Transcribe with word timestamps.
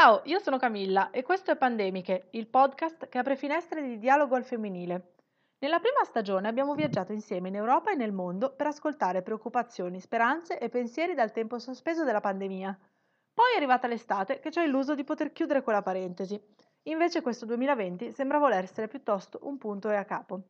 Ciao, 0.00 0.22
io 0.26 0.38
sono 0.38 0.58
Camilla 0.58 1.10
e 1.10 1.24
questo 1.24 1.50
è 1.50 1.56
Pandemiche, 1.56 2.28
il 2.30 2.46
podcast 2.46 3.08
che 3.08 3.18
apre 3.18 3.34
finestre 3.34 3.82
di 3.82 3.98
dialogo 3.98 4.36
al 4.36 4.44
femminile. 4.44 5.14
Nella 5.58 5.80
prima 5.80 6.04
stagione 6.04 6.46
abbiamo 6.46 6.76
viaggiato 6.76 7.12
insieme 7.12 7.48
in 7.48 7.56
Europa 7.56 7.90
e 7.90 7.96
nel 7.96 8.12
mondo 8.12 8.54
per 8.54 8.68
ascoltare 8.68 9.22
preoccupazioni, 9.22 9.98
speranze 9.98 10.60
e 10.60 10.68
pensieri 10.68 11.14
dal 11.14 11.32
tempo 11.32 11.58
sospeso 11.58 12.04
della 12.04 12.20
pandemia. 12.20 12.78
Poi 13.34 13.52
è 13.52 13.56
arrivata 13.56 13.88
l'estate 13.88 14.38
che 14.38 14.52
ci 14.52 14.60
ha 14.60 14.62
illuso 14.62 14.94
di 14.94 15.02
poter 15.02 15.32
chiudere 15.32 15.62
quella 15.62 15.82
parentesi. 15.82 16.40
Invece 16.84 17.20
questo 17.20 17.44
2020 17.46 18.12
sembra 18.12 18.38
voler 18.38 18.62
essere 18.62 18.86
piuttosto 18.86 19.40
un 19.42 19.58
punto 19.58 19.90
e 19.90 19.96
a 19.96 20.04
capo. 20.04 20.42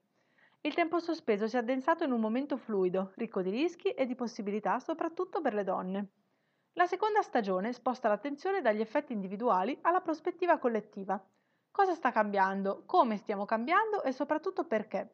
Il 0.60 0.74
tempo 0.74 0.98
sospeso 0.98 1.48
si 1.48 1.56
è 1.56 1.60
addensato 1.60 2.04
in 2.04 2.12
un 2.12 2.20
momento 2.20 2.58
fluido, 2.58 3.12
ricco 3.14 3.40
di 3.40 3.48
rischi 3.48 3.92
e 3.92 4.04
di 4.04 4.14
possibilità 4.14 4.78
soprattutto 4.78 5.40
per 5.40 5.54
le 5.54 5.64
donne. 5.64 6.08
La 6.78 6.86
seconda 6.86 7.22
stagione 7.22 7.72
sposta 7.72 8.06
l'attenzione 8.06 8.60
dagli 8.60 8.80
effetti 8.80 9.12
individuali 9.12 9.76
alla 9.80 10.00
prospettiva 10.00 10.58
collettiva. 10.58 11.20
Cosa 11.72 11.92
sta 11.94 12.12
cambiando, 12.12 12.84
come 12.86 13.16
stiamo 13.16 13.44
cambiando 13.44 14.04
e 14.04 14.12
soprattutto 14.12 14.62
perché. 14.62 15.10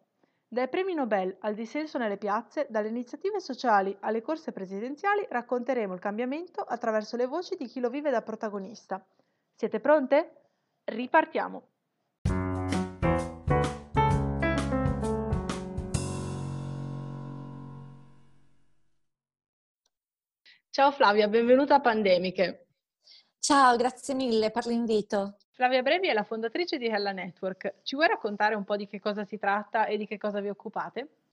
Dai 0.47 0.69
premi 0.69 0.93
Nobel 0.93 1.35
al 1.41 1.55
dissenso 1.55 1.97
nelle 1.97 2.19
piazze, 2.19 2.67
dalle 2.69 2.89
iniziative 2.89 3.41
sociali 3.41 3.97
alle 4.01 4.21
corse 4.21 4.53
presidenziali, 4.53 5.27
racconteremo 5.27 5.95
il 5.95 6.01
cambiamento 6.01 6.61
attraverso 6.61 7.17
le 7.17 7.25
voci 7.25 7.57
di 7.57 7.65
chi 7.67 7.81
lo 7.81 7.89
vive 7.89 8.11
da 8.11 8.21
protagonista. 8.21 9.03
Siete 9.55 9.81
pronte? 9.81 10.43
Ripartiamo! 10.85 11.74
Ciao 20.75 20.91
Flavia, 20.91 21.29
benvenuta 21.29 21.77
a 21.77 21.81
Pandemiche. 21.81 22.67
Ciao, 23.39 23.77
grazie 23.77 24.13
mille 24.13 24.51
per 24.51 24.67
l'invito. 24.67 25.37
Flavia 25.53 25.83
Brevi 25.83 26.09
è 26.09 26.13
la 26.13 26.25
fondatrice 26.25 26.79
di 26.79 26.89
Hella 26.89 27.13
Network. 27.13 27.75
Ci 27.85 27.95
vuoi 27.95 28.09
raccontare 28.09 28.57
un 28.57 28.65
po' 28.65 28.75
di 28.75 28.89
che 28.89 28.99
cosa 28.99 29.25
si 29.25 29.39
tratta 29.39 29.87
e 29.87 29.97
di 29.97 30.05
che 30.05 30.19
cosa 30.19 30.41
vi 30.41 30.49
occupate? 30.49 31.24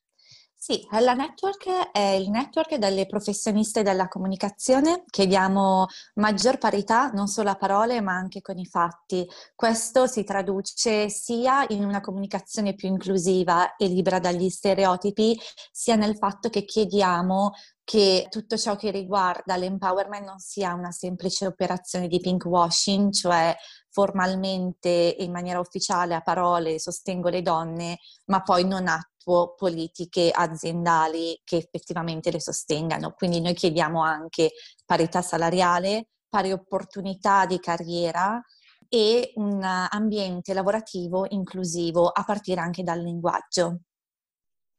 Sì, 0.64 0.88
Hella 0.92 1.16
Network 1.16 1.90
è 1.92 2.12
il 2.12 2.30
network 2.30 2.76
delle 2.76 3.08
professioniste 3.08 3.82
della 3.82 4.08
comunicazione 4.08 5.06
che 5.10 5.26
diamo 5.26 5.88
maggior 6.16 6.60
parità 6.60 7.10
non 7.10 7.26
solo 7.26 7.50
a 7.50 7.56
parole 7.56 8.00
ma 8.00 8.14
anche 8.14 8.42
con 8.42 8.60
i 8.60 8.68
fatti. 8.68 9.28
Questo 9.56 10.06
si 10.06 10.24
traduce 10.24 11.10
sia 11.10 11.66
in 11.70 11.84
una 11.84 12.00
comunicazione 12.00 12.76
più 12.76 12.90
inclusiva 12.90 13.76
e 13.76 13.88
libera 13.88 14.20
dagli 14.20 14.50
stereotipi, 14.50 15.36
sia 15.72 15.96
nel 15.96 16.16
fatto 16.16 16.50
che 16.50 16.64
chiediamo 16.64 17.54
che 17.84 18.28
tutto 18.30 18.56
ciò 18.56 18.76
che 18.76 18.92
riguarda 18.92 19.56
l'empowerment 19.56 20.26
non 20.26 20.38
sia 20.38 20.76
una 20.76 20.92
semplice 20.92 21.48
operazione 21.48 22.08
di 22.08 22.20
pink 22.20 22.46
washing, 22.46 23.12
cioè 23.12 23.56
formalmente 23.90 25.16
e 25.18 25.24
in 25.24 25.32
maniera 25.32 25.60
ufficiale 25.60 26.14
a 26.14 26.22
parole 26.22 26.78
sostengo 26.78 27.30
le 27.30 27.42
donne, 27.42 27.98
ma 28.26 28.44
poi 28.44 28.64
non 28.66 28.88
attuo 29.22 29.54
politiche 29.56 30.32
aziendali 30.34 31.40
che 31.44 31.58
effettivamente 31.58 32.32
le 32.32 32.40
sostengano. 32.40 33.14
Quindi 33.14 33.40
noi 33.40 33.54
chiediamo 33.54 34.02
anche 34.02 34.52
parità 34.86 35.22
salariale, 35.22 36.08
pari 36.28 36.52
opportunità 36.52 37.46
di 37.46 37.60
carriera 37.60 38.42
e 38.90 39.32
un 39.36 39.64
ambiente 39.64 40.54
lavorativo 40.54 41.26
inclusivo 41.30 42.08
a 42.08 42.24
partire 42.24 42.62
anche 42.62 42.84
dal 42.84 43.00
linguaggio. 43.00 43.82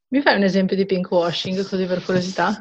Mi 0.09 0.21
fai 0.21 0.35
un 0.35 0.43
esempio 0.43 0.75
di 0.75 0.85
pink 0.85 1.09
washing 1.09 1.67
così 1.67 1.85
per 1.85 2.03
curiosità? 2.03 2.59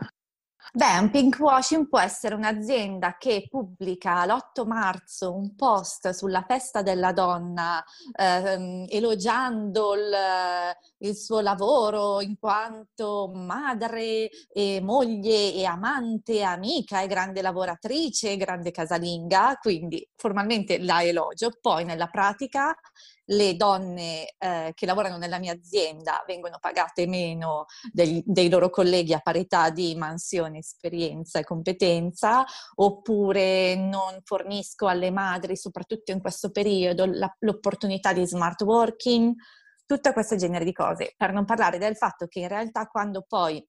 Beh, 0.75 0.99
un 1.01 1.11
pinkwashing 1.11 1.87
può 1.87 1.99
essere 2.01 2.35
un'azienda 2.35 3.17
che 3.19 3.47
pubblica 3.51 4.25
l'8 4.25 4.67
marzo 4.67 5.35
un 5.35 5.55
post 5.55 6.11
sulla 6.11 6.47
festa 6.49 6.81
della 6.81 7.13
donna 7.13 7.85
ehm, 8.17 8.87
elogiando 8.89 9.95
il, 9.95 10.15
il, 11.03 11.17
suo 11.17 11.41
lavoro 11.41 12.21
in 12.21 12.37
quanto 12.39 13.31
madre 13.33 14.29
e 14.53 14.81
moglie 14.83 15.53
e 15.53 15.65
amante, 15.65 16.43
amica 16.43 17.01
e 17.01 17.07
grande 17.07 17.43
lavoratrice, 17.43 18.37
grande 18.37 18.71
casalinga, 18.71 19.59
quindi 19.61 20.07
formalmente 20.17 20.79
la 20.79 21.03
elogio, 21.03 21.51
poi 21.61 21.85
nella 21.85 22.09
pratica 22.09 22.75
le 23.27 23.55
donne 23.57 24.35
eh, 24.39 24.73
che 24.75 24.87
lavorano 24.87 25.17
nella 25.17 25.39
mia 25.39 25.53
azienda 25.53 26.23
vengono 26.27 26.59
pagate 26.61 27.07
meno 27.07 27.67
dei, 27.93 28.23
dei, 28.27 28.49
loro 28.49 28.69
colleghi 28.71 29.15
a 29.15 29.21
parità 29.21 29.71
di 29.71 29.95
mansione, 29.95 30.59
esperienza 30.59 31.39
e 31.39 31.45
competenza, 31.45 32.45
oppure 32.77 33.77
non 33.77 34.21
fornisco 34.25 34.87
alle 34.87 35.11
madri, 35.11 35.57
soprattutto 35.57 36.13
in 36.13 36.21
questo 36.21 36.51
periodo, 36.51 37.05
la, 37.07 37.33
l'opportunità 37.41 38.13
di 38.13 38.27
smart 38.27 38.63
working, 38.63 39.35
tutto 39.93 40.13
questo 40.15 40.37
genere 40.37 40.65
di 40.65 40.73
cose, 40.73 41.13
per 41.19 41.33
non 41.33 41.45
parlare 41.45 41.77
del 41.77 41.97
fatto 41.97 42.27
che 42.27 42.41
in 42.41 42.49
realtà 42.49 42.87
quando 42.87 43.25
poi 43.29 43.63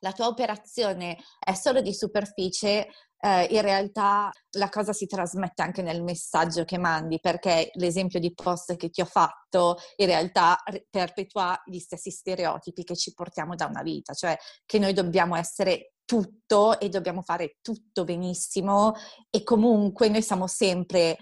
la 0.00 0.10
tua 0.10 0.26
operazione 0.26 1.16
è 1.38 1.54
solo 1.54 1.80
di 1.80 1.94
superficie, 1.94 2.88
eh, 3.20 3.44
in 3.50 3.60
realtà 3.60 4.30
la 4.56 4.68
cosa 4.68 4.92
si 4.92 5.06
trasmette 5.06 5.62
anche 5.62 5.82
nel 5.82 6.02
messaggio 6.02 6.64
che 6.64 6.76
mandi, 6.76 7.20
perché 7.20 7.70
l'esempio 7.74 8.18
di 8.18 8.34
post 8.34 8.74
che 8.76 8.90
ti 8.90 9.00
ho 9.00 9.04
fatto 9.04 9.76
in 9.96 10.06
realtà 10.06 10.58
perpetua 10.88 11.60
gli 11.66 11.78
stessi 11.78 12.10
stereotipi 12.10 12.82
che 12.82 12.96
ci 12.96 13.12
portiamo 13.12 13.54
da 13.54 13.66
una 13.66 13.82
vita, 13.82 14.12
cioè 14.12 14.36
che 14.66 14.78
noi 14.80 14.92
dobbiamo 14.92 15.36
essere 15.36 15.92
tutto 16.04 16.80
e 16.80 16.88
dobbiamo 16.88 17.22
fare 17.22 17.58
tutto 17.60 18.02
benissimo 18.02 18.94
e 19.30 19.44
comunque 19.44 20.08
noi 20.08 20.22
siamo 20.22 20.48
sempre 20.48 21.16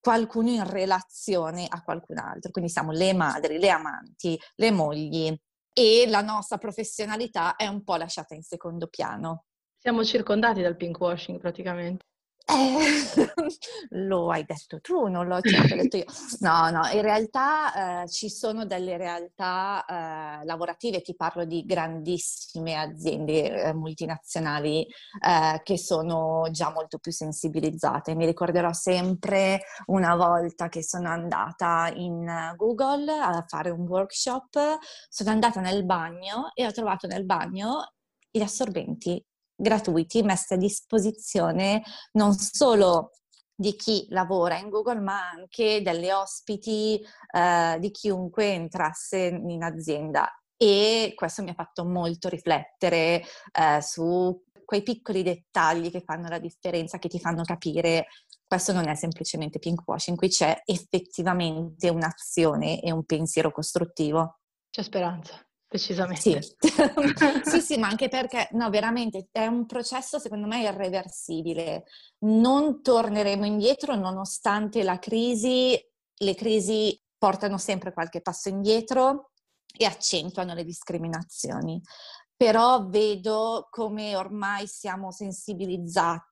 qualcuno 0.00 0.50
in 0.50 0.68
relazione 0.68 1.66
a 1.68 1.82
qualcun 1.82 2.18
altro, 2.18 2.50
quindi 2.50 2.70
siamo 2.70 2.90
le 2.90 3.12
madri, 3.12 3.58
le 3.58 3.68
amanti, 3.68 4.38
le 4.56 4.70
mogli 4.70 5.36
e 5.72 6.04
la 6.08 6.22
nostra 6.22 6.58
professionalità 6.58 7.56
è 7.56 7.66
un 7.66 7.84
po' 7.84 7.96
lasciata 7.96 8.34
in 8.34 8.42
secondo 8.42 8.88
piano. 8.88 9.44
Siamo 9.78 10.04
circondati 10.04 10.60
dal 10.62 10.76
pinkwashing 10.76 11.38
praticamente. 11.38 12.04
Eh, 12.46 13.16
lo 13.90 14.30
hai 14.30 14.44
detto 14.44 14.80
tu, 14.80 15.06
non 15.06 15.26
l'ho 15.28 15.40
certo 15.40 15.74
detto 15.76 15.96
io. 15.98 16.04
No, 16.40 16.68
no, 16.70 16.86
in 16.92 17.02
realtà 17.02 18.02
eh, 18.02 18.08
ci 18.08 18.28
sono 18.28 18.64
delle 18.66 18.96
realtà 18.96 19.84
eh, 20.40 20.44
lavorative, 20.44 21.00
ti 21.00 21.14
parlo 21.14 21.44
di 21.44 21.64
grandissime 21.64 22.74
aziende 22.74 23.62
eh, 23.62 23.72
multinazionali 23.72 24.84
eh, 24.84 25.60
che 25.62 25.78
sono 25.78 26.48
già 26.50 26.72
molto 26.72 26.98
più 26.98 27.12
sensibilizzate. 27.12 28.16
Mi 28.16 28.26
ricorderò 28.26 28.72
sempre 28.72 29.62
una 29.86 30.16
volta 30.16 30.68
che 30.68 30.82
sono 30.82 31.08
andata 31.08 31.90
in 31.94 32.52
Google 32.56 33.12
a 33.12 33.44
fare 33.46 33.70
un 33.70 33.86
workshop, 33.86 34.78
sono 35.08 35.30
andata 35.30 35.60
nel 35.60 35.84
bagno 35.84 36.50
e 36.54 36.66
ho 36.66 36.72
trovato 36.72 37.06
nel 37.06 37.24
bagno 37.24 37.92
gli 38.32 38.40
assorbenti 38.40 39.24
gratuiti 39.60 40.22
messi 40.22 40.54
a 40.54 40.56
disposizione 40.56 41.82
non 42.12 42.34
solo 42.34 43.12
di 43.54 43.76
chi 43.76 44.06
lavora 44.08 44.56
in 44.56 44.70
Google, 44.70 45.00
ma 45.00 45.28
anche 45.28 45.82
delle 45.82 46.14
ospiti, 46.14 46.98
eh, 47.30 47.76
di 47.78 47.90
chiunque 47.90 48.52
entrasse 48.52 49.18
in 49.18 49.62
azienda. 49.62 50.30
E 50.56 51.12
questo 51.14 51.42
mi 51.42 51.50
ha 51.50 51.54
fatto 51.54 51.84
molto 51.84 52.28
riflettere 52.28 53.22
eh, 53.52 53.82
su 53.82 54.42
quei 54.64 54.82
piccoli 54.82 55.22
dettagli 55.22 55.90
che 55.90 56.00
fanno 56.00 56.28
la 56.28 56.38
differenza, 56.38 56.98
che 56.98 57.08
ti 57.08 57.18
fanno 57.18 57.42
capire 57.42 58.06
questo 58.50 58.72
non 58.72 58.88
è 58.88 58.96
semplicemente 58.96 59.60
pinkwashing, 59.60 60.16
qui 60.16 60.28
c'è 60.28 60.62
effettivamente 60.64 61.88
un'azione 61.88 62.80
e 62.80 62.90
un 62.90 63.04
pensiero 63.04 63.52
costruttivo. 63.52 64.40
C'è 64.68 64.82
speranza. 64.82 65.49
Decisamente. 65.70 66.42
Sì. 66.42 66.56
sì, 67.44 67.60
sì, 67.60 67.78
ma 67.78 67.86
anche 67.86 68.08
perché, 68.08 68.48
no, 68.52 68.70
veramente 68.70 69.28
è 69.30 69.46
un 69.46 69.66
processo 69.66 70.18
secondo 70.18 70.48
me 70.48 70.62
irreversibile. 70.62 71.84
Non 72.24 72.82
torneremo 72.82 73.46
indietro 73.46 73.94
nonostante 73.94 74.82
la 74.82 74.98
crisi, 74.98 75.80
le 76.16 76.34
crisi 76.34 77.00
portano 77.16 77.56
sempre 77.56 77.92
qualche 77.92 78.20
passo 78.20 78.48
indietro 78.48 79.30
e 79.76 79.84
accentuano 79.84 80.54
le 80.54 80.64
discriminazioni. 80.64 81.80
Però 82.36 82.88
vedo 82.88 83.68
come 83.70 84.16
ormai 84.16 84.66
siamo 84.66 85.12
sensibilizzati 85.12 86.28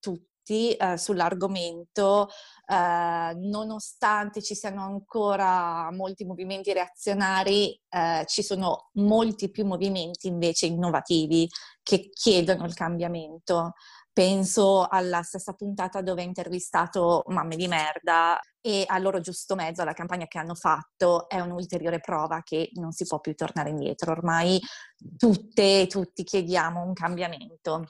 tutti 0.00 0.31
tutti 0.42 0.72
eh, 0.74 0.98
sull'argomento, 0.98 2.28
eh, 2.66 3.34
nonostante 3.36 4.42
ci 4.42 4.54
siano 4.54 4.84
ancora 4.84 5.90
molti 5.92 6.24
movimenti 6.24 6.72
reazionari, 6.72 7.78
eh, 7.88 8.24
ci 8.26 8.42
sono 8.42 8.90
molti 8.94 9.50
più 9.50 9.64
movimenti 9.64 10.26
invece 10.26 10.66
innovativi 10.66 11.48
che 11.82 12.10
chiedono 12.12 12.64
il 12.66 12.74
cambiamento. 12.74 13.72
Penso 14.12 14.86
alla 14.86 15.22
stessa 15.22 15.54
puntata 15.54 16.02
dove 16.02 16.20
ho 16.22 16.26
intervistato 16.26 17.22
mamme 17.28 17.56
di 17.56 17.66
merda 17.66 18.38
e 18.60 18.84
al 18.86 19.00
loro 19.00 19.20
giusto 19.20 19.54
mezzo, 19.54 19.80
alla 19.80 19.94
campagna 19.94 20.26
che 20.26 20.38
hanno 20.38 20.54
fatto, 20.54 21.28
è 21.28 21.40
un'ulteriore 21.40 21.98
prova 22.00 22.42
che 22.42 22.70
non 22.74 22.92
si 22.92 23.06
può 23.06 23.20
più 23.20 23.34
tornare 23.34 23.70
indietro. 23.70 24.12
Ormai 24.12 24.60
tutte 25.16 25.82
e 25.82 25.86
tutti 25.86 26.24
chiediamo 26.24 26.82
un 26.82 26.92
cambiamento. 26.92 27.86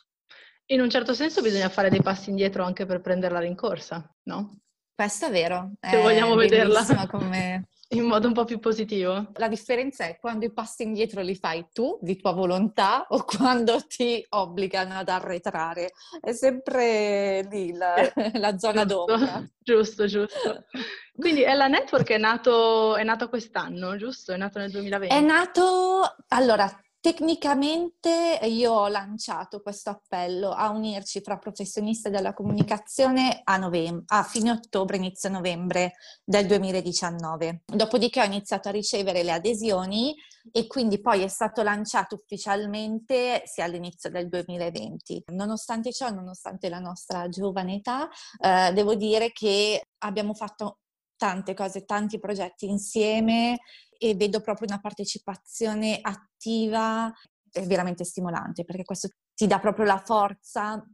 In 0.73 0.81
un 0.81 0.89
certo 0.89 1.13
senso 1.13 1.43
bisogna 1.43 1.69
fare 1.69 1.91
dei 1.91 2.01
passi 2.01 2.31
indietro 2.31 2.65
anche 2.65 2.87
per 2.87 3.03
prendere 3.03 3.35
la 3.35 3.41
rincorsa, 3.41 4.11
no? 4.25 4.61
Questo 4.95 5.27
è 5.27 5.31
vero. 5.31 5.73
Se 5.79 6.01
vogliamo 6.01 6.35
vederla 6.35 6.85
come... 7.09 7.69
in 7.93 8.05
modo 8.05 8.27
un 8.27 8.33
po' 8.33 8.45
più 8.45 8.59
positivo. 8.59 9.29
La 9.35 9.49
differenza 9.49 10.07
è 10.07 10.17
quando 10.19 10.47
i 10.47 10.53
passi 10.53 10.83
indietro 10.83 11.21
li 11.21 11.35
fai 11.35 11.67
tu 11.73 11.99
di 12.01 12.17
tua 12.17 12.33
volontà 12.33 13.05
o 13.09 13.23
quando 13.25 13.85
ti 13.87 14.25
obbligano 14.31 14.95
ad 14.95 15.09
arretrare. 15.09 15.93
È 16.21 16.33
sempre 16.33 17.47
lì 17.51 17.73
la, 17.75 17.95
la 18.35 18.57
zona 18.59 18.87
giusto, 18.87 19.07
d'ombra. 19.07 19.51
Giusto, 19.59 20.07
giusto. 20.07 20.65
Quindi 21.15 21.43
Ella 21.43 21.69
Network 21.69 22.09
è 22.09 22.19
nato, 22.19 22.97
è 22.97 23.03
nato 23.03 23.29
quest'anno, 23.29 23.97
giusto? 23.97 24.33
È 24.33 24.37
nato 24.39 24.59
nel 24.59 24.71
2020? 24.71 25.15
È 25.15 25.21
nato, 25.21 26.17
allora, 26.29 26.67
Tecnicamente 27.03 28.39
io 28.45 28.73
ho 28.75 28.87
lanciato 28.87 29.61
questo 29.61 29.91
appello 29.91 30.53
a 30.53 30.71
unirci 30.71 31.21
fra 31.21 31.37
professionisti 31.37 32.11
della 32.11 32.33
comunicazione 32.33 33.41
a, 33.43 33.57
novembre, 33.57 34.05
a 34.07 34.23
fine 34.23 34.53
ottobre, 34.53 34.99
inizio 34.99 35.29
novembre 35.29 35.95
del 36.23 36.47
2019. 36.47 37.63
Dopodiché 37.67 38.21
ho 38.21 38.25
iniziato 38.25 38.69
a 38.69 38.71
ricevere 38.71 39.25
le 39.25 39.33
adesioni 39.33 40.15
e 40.53 40.69
quindi 40.69 41.01
poi 41.01 41.23
è 41.25 41.27
stato 41.27 41.65
lanciato 41.65 42.15
ufficialmente 42.15 43.43
sia 43.47 43.65
all'inizio 43.65 44.09
del 44.09 44.29
2020. 44.29 45.25
Nonostante 45.33 45.93
ciò, 45.93 46.09
nonostante 46.09 46.69
la 46.69 46.79
nostra 46.79 47.29
giovane 47.29 47.75
età, 47.75 48.09
eh, 48.39 48.73
devo 48.75 48.95
dire 48.95 49.33
che 49.33 49.89
abbiamo 50.05 50.35
fatto 50.35 50.79
tante 51.17 51.55
cose, 51.55 51.85
tanti 51.85 52.21
progetti 52.21 52.69
insieme 52.69 53.59
e 54.03 54.17
vedo 54.17 54.41
proprio 54.41 54.67
una 54.69 54.81
partecipazione 54.81 56.01
attiva 56.03 57.13
è 57.53 57.65
veramente 57.67 58.03
stimolante 58.03 58.65
perché 58.65 58.83
questo 58.85 59.11
ti 59.33 59.47
dà 59.47 59.61
proprio 59.61 59.85
la 59.85 60.03
forza 60.05 60.85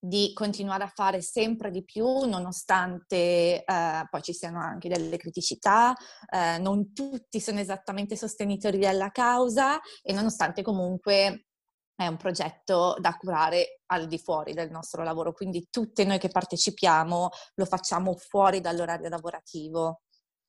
di 0.00 0.32
continuare 0.32 0.84
a 0.84 0.92
fare 0.94 1.20
sempre 1.20 1.70
di 1.70 1.84
più 1.84 2.06
nonostante 2.06 3.64
eh, 3.64 4.06
poi 4.08 4.22
ci 4.22 4.32
siano 4.32 4.60
anche 4.60 4.88
delle 4.88 5.18
criticità, 5.18 5.94
eh, 6.32 6.56
non 6.58 6.94
tutti 6.94 7.38
sono 7.38 7.58
esattamente 7.58 8.16
sostenitori 8.16 8.78
della 8.78 9.10
causa 9.10 9.78
e 10.02 10.14
nonostante 10.14 10.62
comunque 10.62 11.48
è 11.94 12.06
un 12.06 12.16
progetto 12.16 12.96
da 12.98 13.14
curare 13.16 13.80
al 13.86 14.06
di 14.06 14.18
fuori 14.18 14.54
del 14.54 14.70
nostro 14.70 15.02
lavoro, 15.02 15.32
quindi 15.32 15.66
tutte 15.68 16.04
noi 16.04 16.18
che 16.18 16.28
partecipiamo 16.28 17.28
lo 17.56 17.64
facciamo 17.66 18.14
fuori 18.14 18.60
dall'orario 18.60 19.08
lavorativo, 19.08 20.02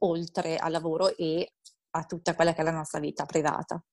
oltre 0.04 0.58
al 0.58 0.72
lavoro 0.72 1.18
e 1.18 1.56
a 1.92 2.04
tutta 2.04 2.36
quella 2.36 2.54
che 2.54 2.62
è 2.62 2.64
la 2.64 2.72
nostra 2.72 3.00
vita 3.00 3.26
privata. 3.26 3.84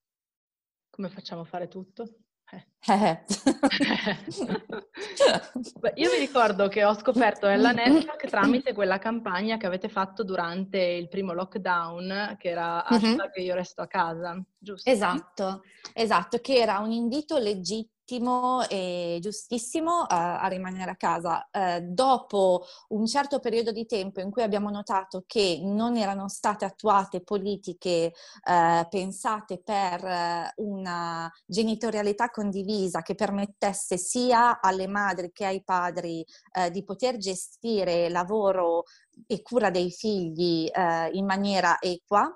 Come 0.91 1.09
facciamo 1.09 1.43
a 1.43 1.45
fare 1.45 1.69
tutto? 1.69 2.05
Eh. 2.49 2.65
eh. 2.93 3.25
Io 5.97 6.11
mi 6.11 6.19
ricordo 6.19 6.69
che 6.69 6.85
ho 6.85 6.95
scoperto 6.95 7.49
Ella 7.49 7.73
Network 7.73 8.29
tramite 8.29 8.73
quella 8.73 8.99
campagna 8.99 9.57
che 9.57 9.67
avete 9.67 9.89
fatto 9.89 10.23
durante 10.23 10.79
il 10.79 11.09
primo 11.09 11.33
lockdown, 11.33 12.37
che 12.39 12.49
era 12.49 12.85
hashtag 12.85 13.33
mm-hmm. 13.37 13.47
io 13.47 13.55
resto 13.55 13.83
a 13.83 13.89
casa, 13.89 14.41
giusto? 14.57 14.89
Esatto, 14.89 15.63
esatto, 15.93 16.39
che 16.39 16.55
era 16.55 16.79
un 16.79 16.93
invito 16.93 17.37
legittimo 17.39 17.95
legittimo 18.07 18.67
e 18.69 19.19
giustissimo 19.21 20.03
uh, 20.03 20.07
a 20.09 20.47
rimanere 20.47 20.93
a 20.93 20.97
casa. 20.97 21.49
Uh, 21.53 21.81
dopo 21.81 22.65
un 22.89 23.07
certo 23.07 23.41
periodo 23.41 23.73
di 23.73 23.85
tempo 23.85 24.21
in 24.21 24.31
cui 24.31 24.43
abbiamo 24.43 24.71
notato 24.71 25.25
che 25.27 25.61
non 25.63 25.97
erano 25.97 26.29
state 26.29 26.65
attuate 26.65 27.23
politiche 27.23 28.13
uh, 28.45 28.87
pensate 28.89 29.61
per 29.63 30.53
una 30.57 31.31
genitorialità 31.45 32.31
condivisa 32.31 33.03
che 33.03 33.15
permettesse 33.15 33.99
sia 33.99 34.61
alle 34.61 34.87
madri 34.87 35.33
che 35.33 35.45
ai 35.45 35.63
padri 35.65 36.25
di 36.71 36.85
poter 36.85 37.17
gestire 37.17 38.09
lavoro 38.09 38.85
e 39.27 39.43
cura 39.43 39.71
dei 39.71 39.91
figli 39.91 40.71
in 41.13 41.25
maniera 41.25 41.79
equa, 41.81 42.31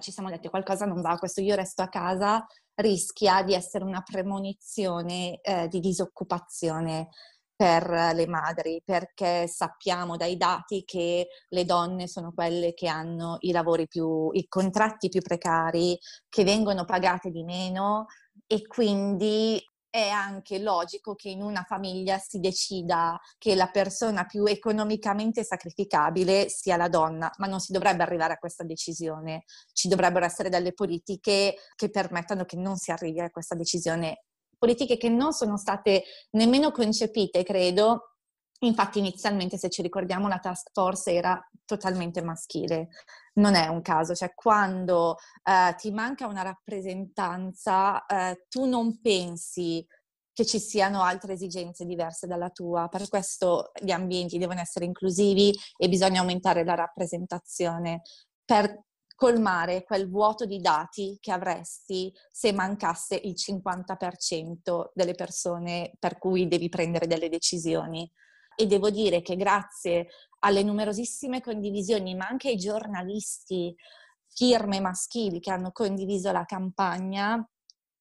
ci 0.00 0.10
siamo 0.10 0.30
detti 0.30 0.48
qualcosa 0.48 0.86
non 0.86 1.00
va, 1.00 1.16
questo 1.16 1.40
io 1.40 1.54
resto 1.54 1.82
a 1.82 1.88
casa 1.88 2.46
rischia 2.76 3.42
di 3.42 3.54
essere 3.54 3.84
una 3.84 4.02
premonizione 4.02 5.40
eh, 5.40 5.68
di 5.68 5.80
disoccupazione 5.80 7.08
per 7.56 7.88
le 7.88 8.26
madri, 8.26 8.82
perché 8.84 9.46
sappiamo 9.48 10.16
dai 10.16 10.36
dati 10.36 10.84
che 10.84 11.28
le 11.48 11.64
donne 11.64 12.06
sono 12.06 12.32
quelle 12.34 12.74
che 12.74 12.86
hanno 12.86 13.38
i 13.40 13.50
lavori 13.50 13.86
più, 13.88 14.28
i 14.32 14.46
contratti 14.46 15.08
più 15.08 15.22
precari, 15.22 15.98
che 16.28 16.44
vengono 16.44 16.84
pagate 16.84 17.30
di 17.30 17.42
meno 17.44 18.06
e 18.46 18.66
quindi 18.66 19.58
è 19.96 20.10
anche 20.10 20.58
logico 20.58 21.14
che 21.14 21.30
in 21.30 21.40
una 21.40 21.64
famiglia 21.66 22.18
si 22.18 22.38
decida 22.38 23.18
che 23.38 23.54
la 23.54 23.68
persona 23.68 24.26
più 24.26 24.44
economicamente 24.44 25.42
sacrificabile 25.42 26.50
sia 26.50 26.76
la 26.76 26.90
donna, 26.90 27.32
ma 27.38 27.46
non 27.46 27.60
si 27.60 27.72
dovrebbe 27.72 28.02
arrivare 28.02 28.34
a 28.34 28.36
questa 28.36 28.62
decisione. 28.62 29.44
Ci 29.72 29.88
dovrebbero 29.88 30.26
essere 30.26 30.50
delle 30.50 30.74
politiche 30.74 31.54
che 31.74 31.88
permettano 31.88 32.44
che 32.44 32.56
non 32.56 32.76
si 32.76 32.90
arrivi 32.90 33.20
a 33.20 33.30
questa 33.30 33.54
decisione. 33.54 34.24
Politiche 34.58 34.98
che 34.98 35.08
non 35.08 35.32
sono 35.32 35.56
state 35.56 36.02
nemmeno 36.32 36.72
concepite, 36.72 37.42
credo, 37.42 38.15
Infatti 38.60 38.98
inizialmente, 38.98 39.58
se 39.58 39.68
ci 39.68 39.82
ricordiamo, 39.82 40.28
la 40.28 40.38
task 40.38 40.70
force 40.72 41.12
era 41.12 41.38
totalmente 41.64 42.22
maschile. 42.22 42.88
Non 43.34 43.54
è 43.54 43.66
un 43.68 43.82
caso, 43.82 44.14
cioè 44.14 44.32
quando 44.34 45.16
eh, 45.42 45.74
ti 45.76 45.90
manca 45.90 46.26
una 46.26 46.42
rappresentanza, 46.42 48.06
eh, 48.06 48.46
tu 48.48 48.64
non 48.64 49.00
pensi 49.00 49.86
che 50.32 50.44
ci 50.44 50.58
siano 50.58 51.02
altre 51.02 51.34
esigenze 51.34 51.84
diverse 51.84 52.26
dalla 52.26 52.50
tua. 52.50 52.88
Per 52.88 53.08
questo 53.08 53.72
gli 53.80 53.90
ambienti 53.90 54.38
devono 54.38 54.60
essere 54.60 54.84
inclusivi 54.84 55.54
e 55.76 55.88
bisogna 55.88 56.20
aumentare 56.20 56.64
la 56.64 56.74
rappresentazione 56.74 58.02
per 58.44 58.84
colmare 59.14 59.82
quel 59.82 60.10
vuoto 60.10 60.44
di 60.44 60.60
dati 60.60 61.16
che 61.20 61.32
avresti 61.32 62.12
se 62.30 62.52
mancasse 62.52 63.18
il 63.24 63.34
50% 63.34 64.90
delle 64.92 65.14
persone 65.14 65.92
per 65.98 66.18
cui 66.18 66.46
devi 66.48 66.68
prendere 66.68 67.06
delle 67.06 67.30
decisioni 67.30 68.08
e 68.56 68.66
devo 68.66 68.90
dire 68.90 69.22
che 69.22 69.36
grazie 69.36 70.08
alle 70.40 70.62
numerosissime 70.62 71.40
condivisioni, 71.40 72.14
ma 72.14 72.26
anche 72.26 72.48
ai 72.48 72.56
giornalisti, 72.56 73.74
firme 74.28 74.80
maschili 74.80 75.40
che 75.40 75.50
hanno 75.50 75.72
condiviso 75.72 76.32
la 76.32 76.44
campagna, 76.44 77.48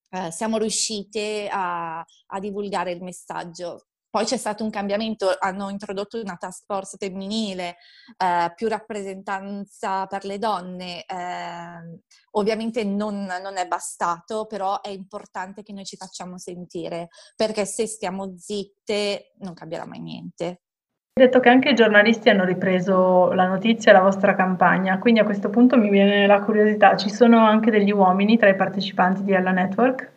eh, 0.10 0.32
siamo 0.32 0.58
riuscite 0.58 1.48
a, 1.52 2.00
a 2.00 2.40
divulgare 2.40 2.92
il 2.92 3.04
messaggio. 3.04 3.88
Poi 4.16 4.24
c'è 4.24 4.38
stato 4.38 4.64
un 4.64 4.70
cambiamento, 4.70 5.28
hanno 5.38 5.70
introdotto 5.70 6.18
una 6.22 6.38
task 6.38 6.64
force 6.66 6.96
femminile, 6.98 7.76
eh, 8.16 8.50
più 8.56 8.70
rappresentanza 8.70 10.06
per 10.06 10.24
le 10.24 10.38
donne. 10.38 11.04
Eh, 11.06 12.00
ovviamente 12.32 12.86
non, 12.86 13.26
non, 13.26 13.58
è 13.58 13.68
bastato, 13.68 14.46
però 14.46 14.80
è 14.80 14.88
importante 14.88 15.64
che 15.64 15.74
noi 15.74 15.84
ci 15.84 15.98
facciamo 15.98 16.38
sentire, 16.38 17.10
perché 17.36 17.66
se 17.66 17.88
stiamo 17.88 18.36
zitte 18.38 19.34
non 19.40 19.54
cambierà 19.54 19.86
mai 19.86 20.00
niente. 20.00 20.46
Hai 20.46 21.26
detto 21.26 21.42
che 21.42 21.50
anche 21.50 21.72
i 21.72 21.76
giornalisti 21.76 22.30
hanno 22.30 22.46
ripreso 22.46 23.34
la 23.34 23.48
notizia 23.48 23.92
e 23.92 23.96
la 23.96 24.02
vostra 24.02 24.34
campagna, 24.34 24.98
quindi 24.98 25.20
a 25.20 25.26
questo 25.26 25.50
punto 25.50 25.76
mi 25.76 25.90
viene 25.90 26.26
la 26.26 26.40
curiosità, 26.40 26.96
ci 26.96 27.10
sono 27.10 27.46
anche 27.46 27.70
degli 27.70 27.92
uomini 27.92 28.38
tra 28.38 28.48
i 28.48 28.56
partecipanti 28.56 29.26
di 29.26 29.36
Alla 29.36 29.52
Network? 29.52 30.14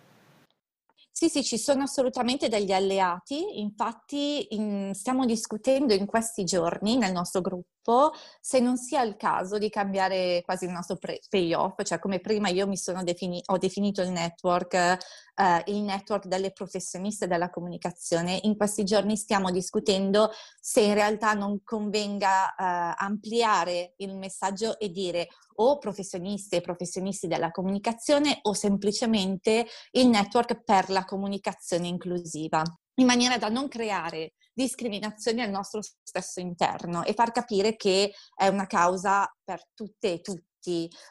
Sì, 1.20 1.28
sì, 1.28 1.42
ci 1.42 1.58
sono 1.58 1.82
assolutamente 1.82 2.46
degli 2.48 2.70
alleati, 2.70 3.58
infatti 3.58 4.54
in, 4.54 4.92
stiamo 4.94 5.24
discutendo 5.24 5.92
in 5.92 6.06
questi 6.06 6.44
giorni 6.44 6.96
nel 6.96 7.10
nostro 7.10 7.40
gruppo 7.40 8.12
se 8.40 8.60
non 8.60 8.76
sia 8.76 9.02
il 9.02 9.16
caso 9.16 9.58
di 9.58 9.68
cambiare 9.68 10.42
quasi 10.44 10.66
il 10.66 10.70
nostro 10.70 10.94
pre- 10.96 11.18
payoff, 11.28 11.82
cioè 11.82 11.98
come 11.98 12.20
prima 12.20 12.50
io 12.50 12.68
defini- 13.02 13.42
ho 13.46 13.56
definito 13.58 14.00
il 14.00 14.10
network, 14.12 14.96
eh, 15.38 15.62
il 15.66 15.82
network 15.82 16.26
delle 16.26 16.50
professioniste 16.50 17.28
della 17.28 17.50
comunicazione, 17.50 18.40
in 18.42 18.56
questi 18.56 18.84
giorni 18.84 19.16
stiamo 19.16 19.50
discutendo 19.50 20.30
se 20.60 20.80
in 20.80 20.94
realtà 20.94 21.34
non 21.34 21.62
convenga 21.62 22.54
eh, 22.54 22.94
ampliare 22.98 23.94
il 23.98 24.16
messaggio 24.16 24.78
e 24.78 24.90
dire 24.90 25.28
o 25.60 25.78
professioniste 25.78 26.56
e 26.56 26.60
professionisti 26.60 27.28
della 27.28 27.50
comunicazione 27.50 28.38
o 28.42 28.52
semplicemente 28.52 29.66
il 29.92 30.08
network 30.08 30.62
per 30.64 30.90
la 30.90 31.04
comunicazione 31.04 31.86
inclusiva, 31.86 32.62
in 32.94 33.06
maniera 33.06 33.38
da 33.38 33.48
non 33.48 33.68
creare 33.68 34.34
discriminazioni 34.52 35.40
al 35.40 35.50
nostro 35.50 35.80
stesso 36.02 36.40
interno 36.40 37.04
e 37.04 37.12
far 37.12 37.30
capire 37.30 37.76
che 37.76 38.12
è 38.34 38.48
una 38.48 38.66
causa 38.66 39.32
per 39.44 39.62
tutte 39.72 40.14
e 40.14 40.20
tutti 40.20 40.47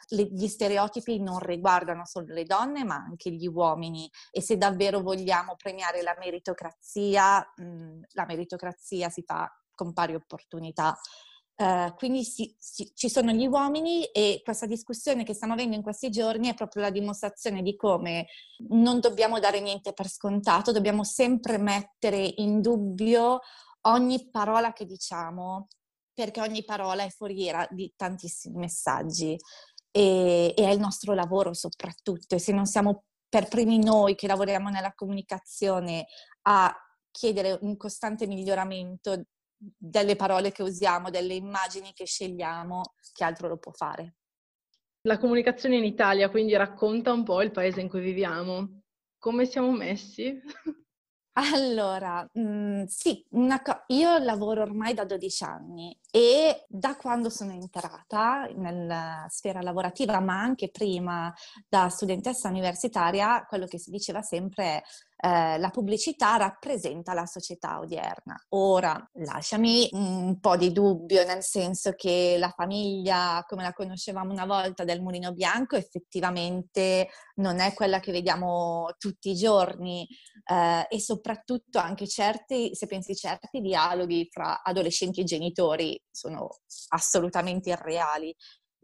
gli 0.08 0.46
stereotipi 0.46 1.20
non 1.20 1.38
riguardano 1.38 2.04
solo 2.04 2.32
le 2.32 2.44
donne 2.44 2.84
ma 2.84 2.96
anche 2.96 3.30
gli 3.30 3.46
uomini. 3.46 4.10
E 4.30 4.40
se 4.40 4.56
davvero 4.56 5.00
vogliamo 5.00 5.54
premiare 5.56 6.02
la 6.02 6.16
meritocrazia, 6.18 7.46
la 8.12 8.24
meritocrazia 8.26 9.08
si 9.08 9.22
fa 9.22 9.50
con 9.74 9.92
pari 9.92 10.14
opportunità. 10.14 10.98
Uh, 11.60 11.92
quindi 11.96 12.22
sì, 12.22 12.54
sì, 12.56 12.92
ci 12.94 13.08
sono 13.08 13.32
gli 13.32 13.44
uomini 13.44 14.04
e 14.04 14.42
questa 14.44 14.66
discussione 14.66 15.24
che 15.24 15.34
stiamo 15.34 15.54
avendo 15.54 15.74
in 15.74 15.82
questi 15.82 16.08
giorni 16.08 16.46
è 16.46 16.54
proprio 16.54 16.82
la 16.82 16.90
dimostrazione 16.90 17.62
di 17.62 17.74
come 17.74 18.26
non 18.68 19.00
dobbiamo 19.00 19.40
dare 19.40 19.60
niente 19.60 19.92
per 19.92 20.08
scontato, 20.08 20.70
dobbiamo 20.70 21.02
sempre 21.02 21.58
mettere 21.58 22.32
in 22.36 22.60
dubbio 22.60 23.40
ogni 23.88 24.30
parola 24.30 24.72
che 24.72 24.84
diciamo 24.84 25.66
perché 26.18 26.40
ogni 26.40 26.64
parola 26.64 27.04
è 27.04 27.10
foriera 27.10 27.64
di 27.70 27.92
tantissimi 27.94 28.56
messaggi 28.56 29.36
e, 29.92 30.46
e 30.48 30.64
è 30.64 30.70
il 30.70 30.80
nostro 30.80 31.14
lavoro 31.14 31.54
soprattutto 31.54 32.34
e 32.34 32.40
se 32.40 32.50
non 32.50 32.66
siamo 32.66 33.04
per 33.28 33.46
primi 33.46 33.78
noi 33.78 34.16
che 34.16 34.26
lavoriamo 34.26 34.68
nella 34.68 34.92
comunicazione 34.94 36.06
a 36.48 36.74
chiedere 37.12 37.56
un 37.60 37.76
costante 37.76 38.26
miglioramento 38.26 39.26
delle 39.56 40.16
parole 40.16 40.50
che 40.50 40.64
usiamo, 40.64 41.08
delle 41.08 41.34
immagini 41.34 41.92
che 41.92 42.04
scegliamo, 42.04 42.94
che 43.12 43.22
altro 43.22 43.46
lo 43.46 43.58
può 43.58 43.70
fare. 43.70 44.16
La 45.02 45.18
comunicazione 45.18 45.76
in 45.76 45.84
Italia 45.84 46.30
quindi 46.30 46.56
racconta 46.56 47.12
un 47.12 47.22
po' 47.22 47.42
il 47.42 47.52
paese 47.52 47.80
in 47.80 47.88
cui 47.88 48.00
viviamo. 48.00 48.80
Come 49.18 49.46
siamo 49.46 49.70
messi? 49.70 50.36
Allora, 51.38 52.28
mh, 52.32 52.40
mhmm, 52.40 52.84
sì, 52.86 53.24
co- 53.30 53.84
io 53.88 54.18
lavoro 54.18 54.62
ormai 54.62 54.92
da 54.92 55.04
12 55.04 55.44
anni 55.44 55.96
e 56.10 56.64
da 56.68 56.96
quando 56.96 57.28
sono 57.28 57.52
entrata 57.52 58.48
nella 58.54 59.26
sfera 59.28 59.60
lavorativa, 59.60 60.20
ma 60.20 60.40
anche 60.40 60.70
prima 60.70 61.32
da 61.68 61.88
studentessa 61.88 62.48
universitaria, 62.48 63.44
quello 63.46 63.66
che 63.66 63.78
si 63.78 63.90
diceva 63.90 64.22
sempre 64.22 64.64
è 64.64 64.82
eh, 65.20 65.58
la 65.58 65.70
pubblicità 65.70 66.36
rappresenta 66.36 67.12
la 67.12 67.26
società 67.26 67.80
odierna. 67.80 68.36
Ora, 68.50 69.10
lasciami 69.14 69.88
un 69.92 70.38
po' 70.38 70.56
di 70.56 70.70
dubbio, 70.70 71.24
nel 71.26 71.42
senso 71.42 71.92
che 71.94 72.36
la 72.38 72.50
famiglia, 72.50 73.44
come 73.48 73.64
la 73.64 73.72
conoscevamo 73.72 74.30
una 74.30 74.46
volta 74.46 74.84
del 74.84 75.02
mulino 75.02 75.32
bianco, 75.32 75.74
effettivamente 75.74 77.08
non 77.36 77.58
è 77.58 77.74
quella 77.74 77.98
che 77.98 78.12
vediamo 78.12 78.94
tutti 78.96 79.30
i 79.30 79.34
giorni 79.34 80.06
eh, 80.44 80.86
e 80.88 81.00
soprattutto 81.00 81.80
anche 81.80 82.06
certi, 82.06 82.74
se 82.76 82.86
pensi 82.86 83.16
certi 83.16 83.60
dialoghi 83.60 84.28
fra 84.30 84.62
adolescenti 84.62 85.20
e 85.20 85.24
genitori 85.24 85.97
sono 86.10 86.48
assolutamente 86.88 87.70
irreali 87.70 88.34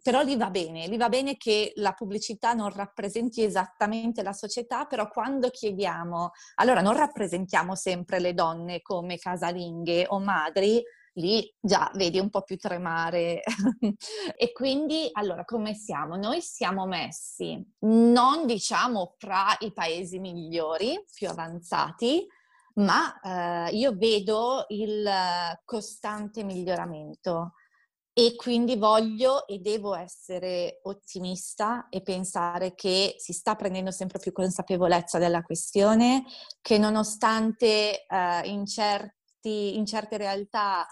però 0.04 0.20
lì 0.20 0.36
va 0.36 0.50
bene, 0.50 0.86
lì 0.86 0.98
va 0.98 1.08
bene 1.08 1.38
che 1.38 1.72
la 1.76 1.92
pubblicità 1.92 2.52
non 2.52 2.68
rappresenti 2.68 3.42
esattamente 3.42 4.22
la 4.22 4.34
società, 4.34 4.84
però 4.84 5.08
quando 5.08 5.48
chiediamo, 5.48 6.32
allora 6.56 6.82
non 6.82 6.94
rappresentiamo 6.94 7.74
sempre 7.74 8.20
le 8.20 8.34
donne 8.34 8.82
come 8.82 9.16
casalinghe 9.16 10.04
o 10.10 10.20
madri, 10.20 10.82
lì 11.14 11.50
già 11.58 11.90
vedi 11.94 12.18
un 12.18 12.28
po' 12.28 12.42
più 12.42 12.58
tremare. 12.58 13.40
e 14.36 14.52
quindi, 14.52 15.08
allora, 15.12 15.42
come 15.46 15.72
siamo? 15.72 16.16
Noi 16.16 16.42
siamo 16.42 16.84
messi, 16.84 17.58
non 17.86 18.44
diciamo 18.44 19.14
fra 19.16 19.56
i 19.60 19.72
paesi 19.72 20.18
migliori, 20.18 21.02
più 21.14 21.30
avanzati, 21.30 22.26
ma 22.74 23.68
eh, 23.68 23.76
io 23.76 23.96
vedo 23.96 24.64
il 24.68 25.08
costante 25.64 26.42
miglioramento 26.42 27.54
e 28.16 28.36
quindi 28.36 28.76
voglio 28.76 29.44
e 29.46 29.58
devo 29.58 29.94
essere 29.96 30.78
ottimista 30.84 31.88
e 31.88 32.00
pensare 32.00 32.74
che 32.76 33.16
si 33.18 33.32
sta 33.32 33.56
prendendo 33.56 33.90
sempre 33.90 34.20
più 34.20 34.30
consapevolezza 34.30 35.18
della 35.18 35.42
questione, 35.42 36.24
che 36.60 36.78
nonostante 36.78 38.06
eh, 38.06 38.40
in, 38.44 38.66
certi, 38.66 39.76
in, 39.76 39.84
certe 39.84 40.16
realtà 40.16 40.86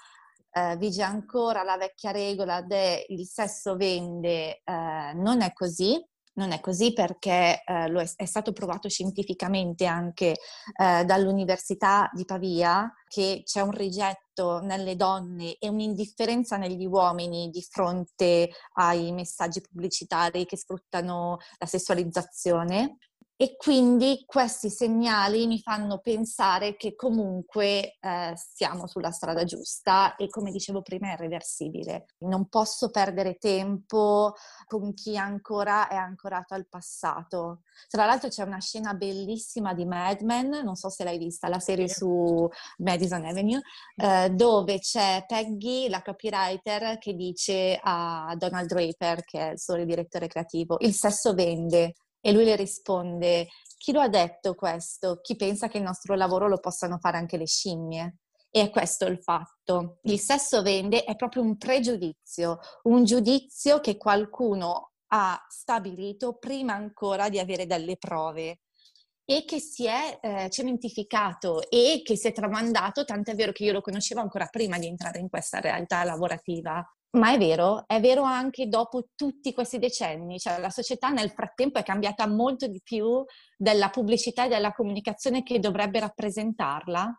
eh, 0.50 0.76
vige 0.78 1.02
ancora 1.02 1.62
la 1.62 1.76
vecchia 1.76 2.10
regola 2.10 2.60
del 2.60 3.24
sesso 3.24 3.76
vende, 3.76 4.60
eh, 4.64 5.12
non 5.14 5.42
è 5.42 5.52
così, 5.52 6.04
non 6.34 6.52
è 6.52 6.60
così 6.60 6.92
perché 6.92 7.62
eh, 7.64 7.92
è, 7.92 8.12
è, 8.16 8.24
stato 8.24 8.52
provato 8.52 8.88
scientificamente 8.88 9.84
anche 9.86 10.36
eh, 10.78 11.04
dall'Università 11.04 12.10
di 12.14 12.24
Pavia 12.24 12.90
che 13.06 13.42
c'è 13.44 13.60
un 13.60 13.72
rigetto 13.72 14.60
nelle 14.60 14.96
donne 14.96 15.56
e 15.58 15.68
un'indifferenza 15.68 16.56
negli 16.56 16.86
uomini 16.86 17.50
di 17.50 17.62
fronte 17.62 18.50
ai 18.74 19.12
messaggi 19.12 19.60
pubblicitari 19.60 20.46
che 20.46 20.56
sfruttano 20.56 21.38
la 21.58 21.66
sessualizzazione 21.66 22.96
e 23.42 23.56
quindi 23.56 24.22
questi 24.24 24.70
segnali 24.70 25.48
mi 25.48 25.58
fanno 25.58 25.98
pensare 25.98 26.76
che 26.76 26.94
comunque 26.94 27.96
eh, 27.98 28.34
siamo 28.36 28.86
sulla 28.86 29.10
strada 29.10 29.42
giusta 29.42 30.14
e 30.14 30.28
come 30.28 30.52
dicevo 30.52 30.80
prima 30.80 31.10
è 31.10 31.16
reversibile. 31.16 32.06
Non 32.18 32.46
posso 32.46 32.90
perdere 32.90 33.38
tempo 33.38 34.34
con 34.68 34.94
chi 34.94 35.16
ancora 35.16 35.88
è 35.88 35.96
ancorato 35.96 36.54
al 36.54 36.68
passato. 36.68 37.62
Tra 37.88 38.04
l'altro 38.04 38.28
c'è 38.28 38.44
una 38.44 38.60
scena 38.60 38.94
bellissima 38.94 39.74
di 39.74 39.86
Mad 39.86 40.20
Men, 40.20 40.60
non 40.62 40.76
so 40.76 40.88
se 40.88 41.02
l'hai 41.02 41.18
vista, 41.18 41.48
la 41.48 41.58
serie 41.58 41.88
su 41.88 42.48
Madison 42.78 43.24
Avenue, 43.24 43.60
eh, 43.96 44.30
dove 44.30 44.78
c'è 44.78 45.24
Peggy, 45.26 45.88
la 45.88 46.00
copywriter, 46.00 46.96
che 46.98 47.14
dice 47.14 47.76
a 47.82 48.36
Donald 48.38 48.68
Draper, 48.68 49.24
che 49.24 49.48
è 49.48 49.50
il 49.50 49.58
suo 49.58 49.84
direttore 49.84 50.28
creativo, 50.28 50.76
il 50.78 50.94
sesso 50.94 51.34
vende 51.34 51.94
e 52.22 52.32
lui 52.32 52.44
le 52.44 52.56
risponde, 52.56 53.48
chi 53.76 53.92
lo 53.92 54.00
ha 54.00 54.08
detto 54.08 54.54
questo? 54.54 55.18
Chi 55.20 55.34
pensa 55.34 55.68
che 55.68 55.78
il 55.78 55.82
nostro 55.82 56.14
lavoro 56.14 56.46
lo 56.46 56.60
possano 56.60 56.98
fare 56.98 57.16
anche 57.16 57.36
le 57.36 57.46
scimmie? 57.46 58.18
E 58.48 58.62
è 58.62 58.70
questo 58.70 59.06
il 59.06 59.20
fatto. 59.20 59.98
Il 60.02 60.20
sesso 60.20 60.62
vende 60.62 61.02
è 61.02 61.16
proprio 61.16 61.42
un 61.42 61.56
pregiudizio, 61.56 62.58
un 62.84 63.04
giudizio 63.04 63.80
che 63.80 63.96
qualcuno 63.96 64.92
ha 65.08 65.44
stabilito 65.48 66.38
prima 66.38 66.74
ancora 66.74 67.28
di 67.28 67.40
avere 67.40 67.66
delle 67.66 67.96
prove 67.96 68.60
e 69.24 69.44
che 69.44 69.58
si 69.58 69.86
è 69.86 70.18
eh, 70.20 70.48
cementificato 70.48 71.68
e 71.68 72.02
che 72.04 72.16
si 72.16 72.28
è 72.28 72.32
tramandato, 72.32 73.04
tant'è 73.04 73.34
vero 73.34 73.50
che 73.50 73.64
io 73.64 73.72
lo 73.72 73.80
conoscevo 73.80 74.20
ancora 74.20 74.46
prima 74.46 74.78
di 74.78 74.86
entrare 74.86 75.18
in 75.18 75.28
questa 75.28 75.58
realtà 75.58 76.04
lavorativa. 76.04 76.84
Ma 77.12 77.32
è 77.32 77.38
vero, 77.38 77.84
è 77.86 78.00
vero 78.00 78.22
anche 78.22 78.68
dopo 78.68 79.08
tutti 79.14 79.52
questi 79.52 79.78
decenni, 79.78 80.38
cioè 80.38 80.58
la 80.58 80.70
società 80.70 81.10
nel 81.10 81.30
frattempo 81.30 81.78
è 81.78 81.82
cambiata 81.82 82.26
molto 82.26 82.66
di 82.66 82.80
più 82.82 83.22
della 83.54 83.90
pubblicità 83.90 84.46
e 84.46 84.48
della 84.48 84.72
comunicazione 84.72 85.42
che 85.42 85.58
dovrebbe 85.58 86.00
rappresentarla. 86.00 87.14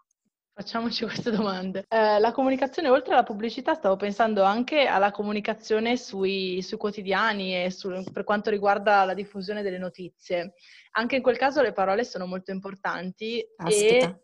Facciamoci 0.56 1.04
queste 1.06 1.32
domande. 1.32 1.86
Eh, 1.88 2.20
la 2.20 2.32
comunicazione, 2.32 2.90
oltre 2.90 3.14
alla 3.14 3.24
pubblicità, 3.24 3.74
stavo 3.76 3.96
pensando 3.96 4.44
anche 4.44 4.86
alla 4.86 5.12
comunicazione 5.12 5.98
sui, 5.98 6.62
sui 6.62 6.78
quotidiani 6.78 7.64
e 7.64 7.72
su, 7.72 7.90
per 8.12 8.24
quanto 8.24 8.50
riguarda 8.52 9.04
la 9.04 9.16
diffusione 9.16 9.64
delle 9.64 9.80
notizie. 9.80 10.54
Anche 10.92 11.18
in 11.18 11.22
quel 11.24 11.38
caso 11.38 11.62
le 11.62 11.72
parole 11.72 12.04
sono 12.04 12.28
molto 12.28 12.52
importanti 12.52 13.44
Aspetta. 13.58 14.08
e 14.08 14.22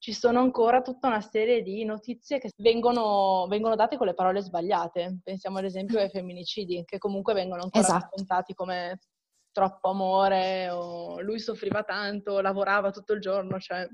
ci 0.00 0.14
sono 0.14 0.40
ancora 0.40 0.80
tutta 0.80 1.08
una 1.08 1.20
serie 1.20 1.60
di 1.62 1.84
notizie 1.84 2.38
che 2.38 2.50
vengono, 2.56 3.46
vengono, 3.48 3.76
date 3.76 3.98
con 3.98 4.06
le 4.06 4.14
parole 4.14 4.40
sbagliate. 4.40 5.20
Pensiamo 5.22 5.58
ad 5.58 5.64
esempio 5.64 5.98
ai 5.98 6.08
femminicidi, 6.08 6.84
che 6.86 6.96
comunque 6.96 7.34
vengono 7.34 7.62
ancora 7.62 7.84
esatto. 7.84 8.04
raccontati 8.04 8.54
come 8.54 8.98
troppo 9.52 9.90
amore 9.90 10.70
o 10.70 11.20
lui 11.20 11.38
soffriva 11.38 11.82
tanto, 11.82 12.40
lavorava 12.40 12.90
tutto 12.90 13.12
il 13.12 13.20
giorno, 13.20 13.60
cioè 13.60 13.86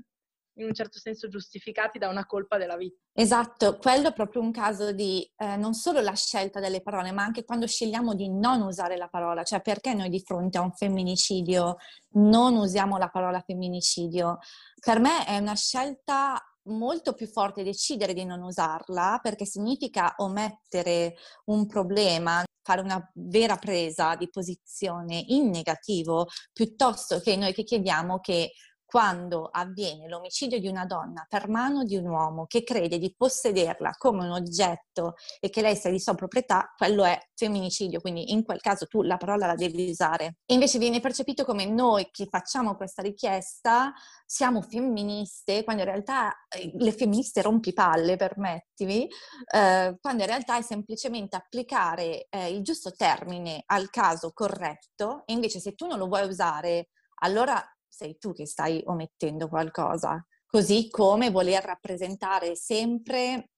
in 0.57 0.65
un 0.65 0.73
certo 0.73 0.99
senso 0.99 1.27
giustificati 1.27 1.97
da 1.97 2.09
una 2.09 2.25
colpa 2.25 2.57
della 2.57 2.77
vita. 2.77 2.99
Esatto, 3.13 3.77
quello 3.77 4.09
è 4.09 4.13
proprio 4.13 4.41
un 4.41 4.51
caso 4.51 4.91
di 4.91 5.29
eh, 5.37 5.55
non 5.55 5.73
solo 5.73 6.01
la 6.01 6.13
scelta 6.13 6.59
delle 6.59 6.81
parole, 6.81 7.11
ma 7.11 7.23
anche 7.23 7.43
quando 7.43 7.67
scegliamo 7.67 8.13
di 8.13 8.29
non 8.29 8.61
usare 8.61 8.97
la 8.97 9.07
parola, 9.07 9.43
cioè 9.43 9.61
perché 9.61 9.93
noi 9.93 10.09
di 10.09 10.21
fronte 10.21 10.57
a 10.57 10.61
un 10.61 10.71
femminicidio 10.71 11.77
non 12.13 12.55
usiamo 12.55 12.97
la 12.97 13.09
parola 13.09 13.39
femminicidio. 13.39 14.39
Per 14.79 14.99
me 14.99 15.25
è 15.25 15.37
una 15.37 15.55
scelta 15.55 16.41
molto 16.67 17.13
più 17.13 17.27
forte 17.27 17.63
decidere 17.63 18.13
di 18.13 18.25
non 18.25 18.41
usarla 18.41 19.19
perché 19.21 19.45
significa 19.45 20.15
omettere 20.17 21.15
un 21.45 21.65
problema, 21.65 22.43
fare 22.61 22.81
una 22.81 23.11
vera 23.13 23.55
presa 23.55 24.15
di 24.15 24.29
posizione 24.29 25.23
in 25.27 25.49
negativo, 25.49 26.27
piuttosto 26.51 27.19
che 27.19 27.35
noi 27.35 27.53
che 27.53 27.63
chiediamo 27.63 28.19
che 28.19 28.51
quando 28.87 29.49
avviene 29.51 30.07
l'omicidio 30.07 30.59
di 30.59 30.67
una 30.69 30.85
donna 30.85 31.25
per 31.27 31.49
mano 31.49 31.83
di 31.83 31.97
un 31.97 32.07
uomo 32.07 32.45
che 32.45 32.63
crede 32.63 32.97
di 32.97 33.13
possederla 33.13 33.91
come 33.97 34.23
un 34.23 34.31
oggetto 34.31 35.15
e 35.41 35.49
che 35.49 35.61
lei 35.61 35.75
sia 35.75 35.91
di 35.91 35.99
sua 35.99 36.15
proprietà, 36.15 36.73
quello 36.77 37.03
è 37.03 37.19
femminicidio, 37.35 37.99
quindi 37.99 38.31
in 38.31 38.45
quel 38.45 38.61
caso 38.61 38.85
tu 38.85 39.01
la 39.01 39.17
parola 39.17 39.45
la 39.45 39.55
devi 39.55 39.89
usare. 39.89 40.37
E 40.45 40.53
invece 40.53 40.79
viene 40.79 41.01
percepito 41.01 41.43
come 41.43 41.65
noi 41.65 42.07
che 42.11 42.27
facciamo 42.29 42.77
questa 42.77 43.01
richiesta 43.01 43.93
siamo 44.25 44.61
femministe, 44.61 45.65
quando 45.65 45.83
in 45.83 45.89
realtà 45.89 46.33
eh, 46.47 46.71
le 46.73 46.91
femministe 46.93 47.41
rompipalle, 47.41 48.15
permettimi, 48.15 49.05
eh, 49.53 49.97
quando 49.99 50.23
in 50.23 50.29
realtà 50.29 50.57
è 50.57 50.61
semplicemente 50.61 51.35
applicare 51.35 52.27
eh, 52.29 52.53
il 52.53 52.63
giusto 52.63 52.91
termine 52.91 53.63
al 53.65 53.89
caso 53.89 54.31
corretto 54.33 55.23
e 55.25 55.33
invece 55.33 55.59
se 55.59 55.75
tu 55.75 55.87
non 55.87 55.97
lo 55.97 56.07
vuoi 56.07 56.25
usare 56.25 56.89
allora 57.19 57.63
sei 57.97 58.19
tu 58.19 58.31
che 58.31 58.45
stai 58.45 58.79
omettendo 58.85 59.49
qualcosa, 59.49 60.23
così 60.45 60.87
come 60.91 61.31
voler 61.31 61.63
rappresentare 61.63 62.55
sempre 62.55 63.49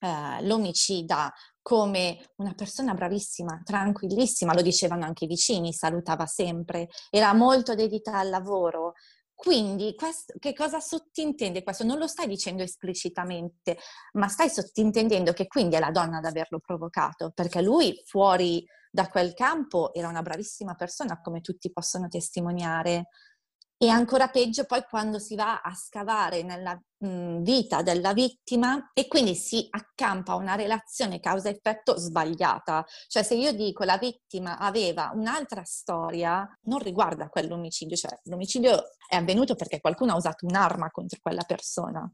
eh, 0.00 0.42
l'omicida 0.42 1.32
come 1.62 2.32
una 2.36 2.52
persona 2.54 2.94
bravissima, 2.94 3.60
tranquillissima, 3.64 4.54
lo 4.54 4.62
dicevano 4.62 5.04
anche 5.04 5.24
i 5.24 5.28
vicini, 5.28 5.72
salutava 5.72 6.26
sempre, 6.26 6.88
era 7.10 7.32
molto 7.32 7.76
dedita 7.76 8.18
al 8.18 8.28
lavoro. 8.28 8.94
Quindi 9.32 9.94
questo, 9.94 10.34
che 10.40 10.52
cosa 10.52 10.80
sottintende 10.80 11.62
questo? 11.62 11.84
Non 11.84 11.98
lo 11.98 12.08
stai 12.08 12.26
dicendo 12.26 12.64
esplicitamente, 12.64 13.78
ma 14.14 14.26
stai 14.26 14.48
sottintendendo 14.50 15.32
che 15.32 15.46
quindi 15.46 15.76
è 15.76 15.78
la 15.78 15.90
donna 15.92 16.18
ad 16.18 16.24
averlo 16.24 16.58
provocato, 16.58 17.30
perché 17.32 17.62
lui 17.62 18.02
fuori 18.04 18.64
da 18.90 19.08
quel 19.08 19.34
campo 19.34 19.92
era 19.92 20.08
una 20.08 20.22
bravissima 20.22 20.74
persona, 20.74 21.20
come 21.20 21.40
tutti 21.40 21.70
possono 21.70 22.08
testimoniare. 22.08 23.08
E 23.78 23.90
ancora 23.90 24.28
peggio 24.28 24.64
poi 24.64 24.82
quando 24.88 25.18
si 25.18 25.34
va 25.34 25.60
a 25.60 25.74
scavare 25.74 26.42
nella 26.42 26.80
mh, 26.98 27.42
vita 27.42 27.82
della 27.82 28.14
vittima 28.14 28.90
e 28.94 29.06
quindi 29.06 29.34
si 29.34 29.66
accampa 29.68 30.34
una 30.34 30.54
relazione 30.54 31.20
causa-effetto 31.20 31.98
sbagliata. 31.98 32.86
Cioè 33.06 33.22
se 33.22 33.34
io 33.34 33.52
dico 33.52 33.84
la 33.84 33.98
vittima 33.98 34.56
aveva 34.58 35.10
un'altra 35.12 35.62
storia, 35.64 36.48
non 36.62 36.78
riguarda 36.78 37.28
quell'omicidio, 37.28 37.96
cioè 37.96 38.18
l'omicidio 38.24 38.82
è 39.06 39.16
avvenuto 39.16 39.54
perché 39.56 39.78
qualcuno 39.80 40.12
ha 40.12 40.16
usato 40.16 40.46
un'arma 40.46 40.90
contro 40.90 41.18
quella 41.20 41.44
persona. 41.44 42.10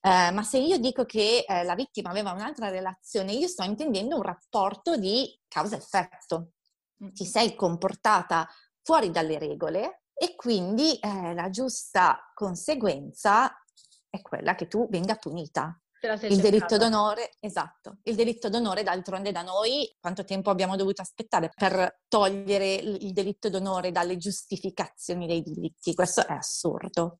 Eh, 0.00 0.30
ma 0.30 0.42
se 0.44 0.58
io 0.58 0.78
dico 0.78 1.04
che 1.04 1.44
eh, 1.46 1.64
la 1.64 1.74
vittima 1.74 2.10
aveva 2.10 2.30
un'altra 2.30 2.68
relazione, 2.68 3.32
io 3.32 3.48
sto 3.48 3.64
intendendo 3.64 4.16
un 4.16 4.22
rapporto 4.22 4.96
di 4.96 5.36
causa-effetto. 5.48 6.52
Ti 7.12 7.24
sei 7.24 7.56
comportata 7.56 8.48
fuori 8.82 9.10
dalle 9.10 9.38
regole, 9.38 10.01
e 10.22 10.36
quindi 10.36 10.94
eh, 11.00 11.34
la 11.34 11.50
giusta 11.50 12.30
conseguenza 12.32 13.52
è 14.08 14.22
quella 14.22 14.54
che 14.54 14.68
tu 14.68 14.86
venga 14.88 15.16
punita. 15.16 15.76
Il 16.00 16.40
delitto 16.40 16.76
d'onore, 16.76 17.32
esatto, 17.40 17.98
il 18.04 18.14
delitto 18.14 18.48
d'onore 18.48 18.84
d'altronde 18.84 19.32
da 19.32 19.42
noi, 19.42 19.92
quanto 19.98 20.22
tempo 20.24 20.50
abbiamo 20.50 20.76
dovuto 20.76 21.02
aspettare 21.02 21.50
per 21.52 22.02
togliere 22.06 22.74
il 22.74 23.12
delitto 23.12 23.50
d'onore 23.50 23.90
dalle 23.90 24.16
giustificazioni 24.16 25.26
dei 25.26 25.42
delitti? 25.42 25.92
Questo 25.92 26.24
è 26.24 26.32
assurdo. 26.32 27.18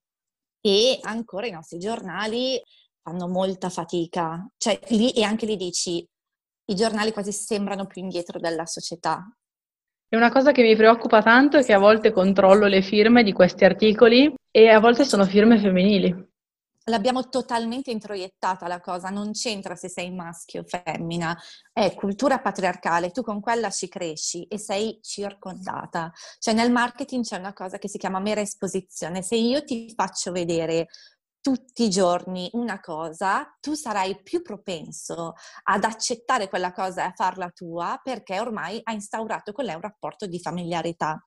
E 0.61 1.01
ancora 1.03 1.49
i 1.49 1.53
nostri 1.53 1.79
giornali 1.79 2.63
fanno 3.03 3.27
molta 3.27 3.69
fatica, 3.69 4.49
cioè 4.57 4.79
lì 4.91 5.11
e 5.11 5.25
anche 5.25 5.47
lì 5.47 5.57
dici, 5.57 6.09
i 6.67 6.75
giornali 6.77 7.13
quasi 7.13 7.33
sembrano 7.33 7.87
più 7.87 8.01
indietro 8.01 8.39
della 8.39 8.67
società, 8.67 9.25
e 10.13 10.17
una 10.19 10.31
cosa 10.31 10.53
che 10.53 10.61
mi 10.61 10.77
preoccupa 10.77 11.23
tanto 11.23 11.57
è 11.57 11.65
che 11.65 11.73
a 11.73 11.79
volte 11.79 12.13
controllo 12.13 12.67
le 12.67 12.83
firme 12.83 13.23
di 13.23 13.33
questi 13.33 13.65
articoli 13.65 14.31
e 14.51 14.69
a 14.69 14.79
volte 14.79 15.07
sono 15.07 15.25
firme 15.25 15.59
femminili. 15.59 16.15
L'abbiamo 16.85 17.31
totalmente 17.31 17.91
introiettata 17.91 18.67
la 18.67 18.81
cosa, 18.81 19.09
non 19.09 19.33
c'entra 19.33 19.75
se 19.75 19.89
sei 19.89 20.11
maschio 20.11 20.61
o 20.61 20.65
femmina, 20.67 21.35
è 21.73 21.95
cultura 21.95 22.41
patriarcale, 22.41 23.11
tu 23.11 23.23
con 23.23 23.41
quella 23.41 23.71
ci 23.71 23.89
cresci 23.89 24.43
e 24.49 24.59
sei 24.59 24.99
circondata. 25.01 26.13
Cioè 26.39 26.53
nel 26.53 26.71
marketing 26.71 27.25
c'è 27.25 27.39
una 27.39 27.55
cosa 27.55 27.79
che 27.79 27.89
si 27.89 27.97
chiama 27.97 28.21
mera 28.21 28.43
esposizione, 28.43 29.23
se 29.23 29.37
io 29.37 29.65
ti 29.65 29.95
faccio 29.97 30.31
vedere 30.31 30.89
tutti 31.43 31.83
i 31.85 31.91
giorni 31.91 32.49
una 32.53 32.81
cosa, 32.81 33.55
tu 33.61 33.75
sarai 33.75 34.23
più 34.23 34.41
propenso 34.43 35.35
ad 35.65 35.85
accettare 35.85 36.49
quella 36.49 36.73
cosa 36.73 37.03
e 37.03 37.07
a 37.07 37.13
farla 37.15 37.51
tua 37.51 38.01
perché 38.03 38.39
ormai 38.41 38.81
hai 38.85 38.95
instaurato 38.95 39.53
con 39.53 39.65
lei 39.65 39.75
un 39.75 39.81
rapporto 39.81 40.27
di 40.27 40.41
familiarità. 40.41 41.21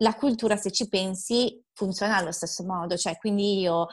La 0.00 0.14
cultura, 0.14 0.56
se 0.56 0.70
ci 0.70 0.88
pensi, 0.88 1.64
funziona 1.72 2.16
allo 2.16 2.32
stesso 2.32 2.64
modo, 2.64 2.96
cioè 2.98 3.16
quindi 3.16 3.60
io 3.60 3.86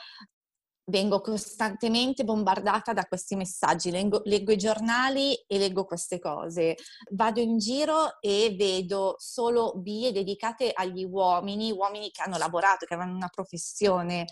vengo 0.85 1.21
costantemente 1.21 2.25
bombardata 2.25 2.91
da 2.91 3.05
questi 3.05 3.37
messaggi, 3.37 3.89
leggo, 3.89 4.21
leggo, 4.25 4.51
i 4.51 4.57
giornali 4.57 5.33
e 5.47 5.57
leggo 5.57 5.85
queste 5.85 6.19
cose, 6.19 6.75
vado 7.11 7.39
in 7.39 7.57
giro 7.57 8.19
e 8.19 8.53
vedo 8.57 9.15
solo 9.17 9.75
vie 9.77 10.11
dedicate 10.11 10.71
agli 10.73 11.05
uomini, 11.05 11.71
uomini 11.71 12.11
che 12.11 12.21
hanno 12.21 12.37
lavorato, 12.37 12.85
che 12.85 12.95
avevano 12.95 13.15
una 13.15 13.29
professione, 13.29 14.25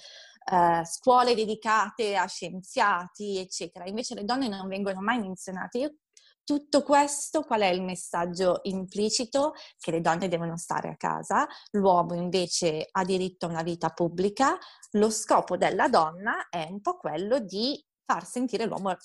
eh, 0.44 0.82
scuole 0.86 1.36
dedicate 1.36 2.16
a 2.16 2.26
scienziati, 2.26 3.38
eccetera. 3.38 3.86
Invece 3.88 4.16
le 4.16 4.24
donne 4.24 4.48
non 4.48 4.68
vengono 4.68 5.02
mai 5.02 5.20
menzionate. 5.20 5.78
Io, 5.78 5.96
tutto 6.44 6.84
questo, 6.84 7.44
qual 7.44 7.62
è 7.62 7.68
il 7.68 7.84
messaggio 7.84 8.60
implicito? 8.64 9.54
Che 9.78 9.92
le 9.92 10.02
donne 10.02 10.28
devono 10.28 10.58
stare 10.58 10.90
a 10.90 10.98
casa, 10.98 11.48
l'uomo 11.72 12.16
invece 12.16 12.88
ha 12.92 13.04
diritto 13.04 13.46
a 13.46 13.50
una 13.50 13.64
vita 13.64 13.90
pubblica. 13.90 14.58
Lo 14.92 15.10
scopo 15.10 15.58
della 15.58 15.88
donna 15.88 16.50
è 16.50 16.68
un 16.70 16.82
po' 16.82 16.98
quello 16.98 17.40
di 17.40 17.84
far 18.04 18.26
sentire 18.26 18.66
l'uomo, 18.66 18.96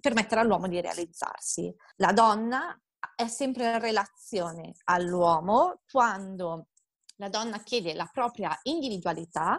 permettere 0.00 0.40
all'uomo 0.40 0.68
di 0.68 0.80
realizzarsi. 0.80 1.74
La 1.96 2.12
donna 2.12 2.78
è 3.14 3.26
sempre 3.28 3.72
in 3.72 3.80
relazione 3.80 4.74
all'uomo 4.84 5.80
quando 5.90 6.68
la 7.16 7.28
donna 7.28 7.62
chiede 7.62 7.94
la 7.94 8.08
propria 8.12 8.58
individualità 8.64 9.58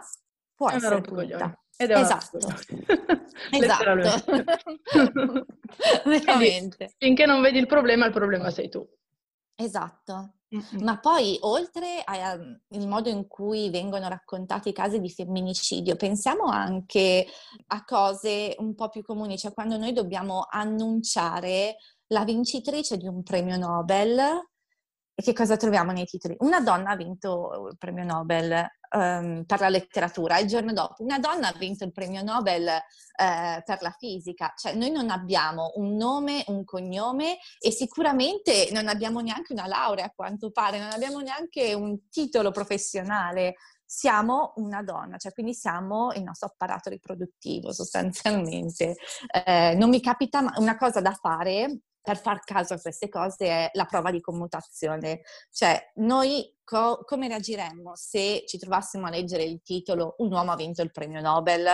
può 0.56 0.68
è 0.68 0.74
essere 0.74 1.00
punita. 1.02 1.56
Ed 1.76 1.90
è 1.90 1.98
esatto. 1.98 2.38
esatto. 3.52 4.24
Veramente. 6.04 6.94
Finché 6.98 7.26
non 7.26 7.42
vedi 7.42 7.58
il 7.58 7.66
problema, 7.66 8.06
il 8.06 8.12
problema 8.12 8.50
sei 8.50 8.68
tu. 8.68 8.84
Esatto. 9.54 10.32
Mm-hmm. 10.54 10.84
Ma 10.84 10.98
poi, 10.98 11.36
oltre 11.40 12.02
al 12.04 12.60
modo 12.86 13.08
in 13.08 13.26
cui 13.26 13.68
vengono 13.68 14.08
raccontati 14.08 14.70
i 14.70 14.72
casi 14.72 15.00
di 15.00 15.10
femminicidio, 15.10 15.96
pensiamo 15.96 16.44
anche 16.44 17.26
a 17.68 17.84
cose 17.84 18.54
un 18.58 18.74
po' 18.74 18.88
più 18.88 19.02
comuni, 19.02 19.36
cioè 19.36 19.52
quando 19.52 19.76
noi 19.76 19.92
dobbiamo 19.92 20.46
annunciare 20.48 21.76
la 22.08 22.24
vincitrice 22.24 22.96
di 22.96 23.08
un 23.08 23.22
premio 23.22 23.56
Nobel, 23.58 24.20
e 25.18 25.22
che 25.22 25.32
cosa 25.32 25.56
troviamo 25.56 25.92
nei 25.92 26.04
titoli? 26.04 26.36
Una 26.40 26.60
donna 26.60 26.90
ha 26.90 26.96
vinto 26.96 27.68
il 27.70 27.78
premio 27.78 28.04
Nobel 28.04 28.68
um, 28.94 29.44
per 29.46 29.60
la 29.60 29.70
letteratura, 29.70 30.38
il 30.38 30.46
giorno 30.46 30.74
dopo 30.74 31.02
una 31.02 31.18
donna 31.18 31.48
ha 31.48 31.54
vinto 31.56 31.84
il 31.84 31.92
premio 31.92 32.22
Nobel 32.22 32.66
uh, 32.66 33.62
per 33.64 33.78
la 33.80 33.96
fisica, 33.98 34.52
cioè 34.54 34.74
noi 34.74 34.90
non 34.90 35.08
abbiamo 35.08 35.72
un 35.76 35.96
nome, 35.96 36.44
un 36.48 36.64
cognome 36.64 37.38
e 37.58 37.70
sicuramente 37.70 38.68
non 38.72 38.88
abbiamo 38.88 39.20
neanche 39.20 39.54
una 39.54 39.66
laurea 39.66 40.04
a 40.04 40.12
quanto 40.14 40.50
pare, 40.50 40.78
non 40.78 40.90
abbiamo 40.90 41.20
neanche 41.20 41.72
un 41.72 42.10
titolo 42.10 42.50
professionale, 42.50 43.54
siamo 43.86 44.52
una 44.56 44.82
donna, 44.82 45.16
cioè 45.16 45.32
quindi 45.32 45.54
siamo 45.54 46.12
il 46.12 46.24
nostro 46.24 46.48
apparato 46.48 46.90
riproduttivo 46.90 47.72
sostanzialmente. 47.72 48.96
Eh, 49.46 49.74
non 49.78 49.88
mi 49.88 50.02
capita 50.02 50.44
una 50.56 50.76
cosa 50.76 51.00
da 51.00 51.12
fare 51.12 51.78
per 52.06 52.20
far 52.20 52.38
caso 52.44 52.74
a 52.74 52.78
queste 52.78 53.08
cose 53.08 53.46
è 53.46 53.70
la 53.72 53.84
prova 53.84 54.12
di 54.12 54.20
commutazione. 54.20 55.22
Cioè, 55.50 55.90
noi 55.96 56.56
co- 56.62 57.02
come 57.04 57.26
reagiremmo 57.26 57.96
se 57.96 58.44
ci 58.46 58.58
trovassimo 58.58 59.06
a 59.06 59.10
leggere 59.10 59.42
il 59.42 59.60
titolo 59.64 60.14
Un 60.18 60.30
uomo 60.30 60.52
ha 60.52 60.54
vinto 60.54 60.82
il 60.82 60.92
premio 60.92 61.20
Nobel? 61.20 61.66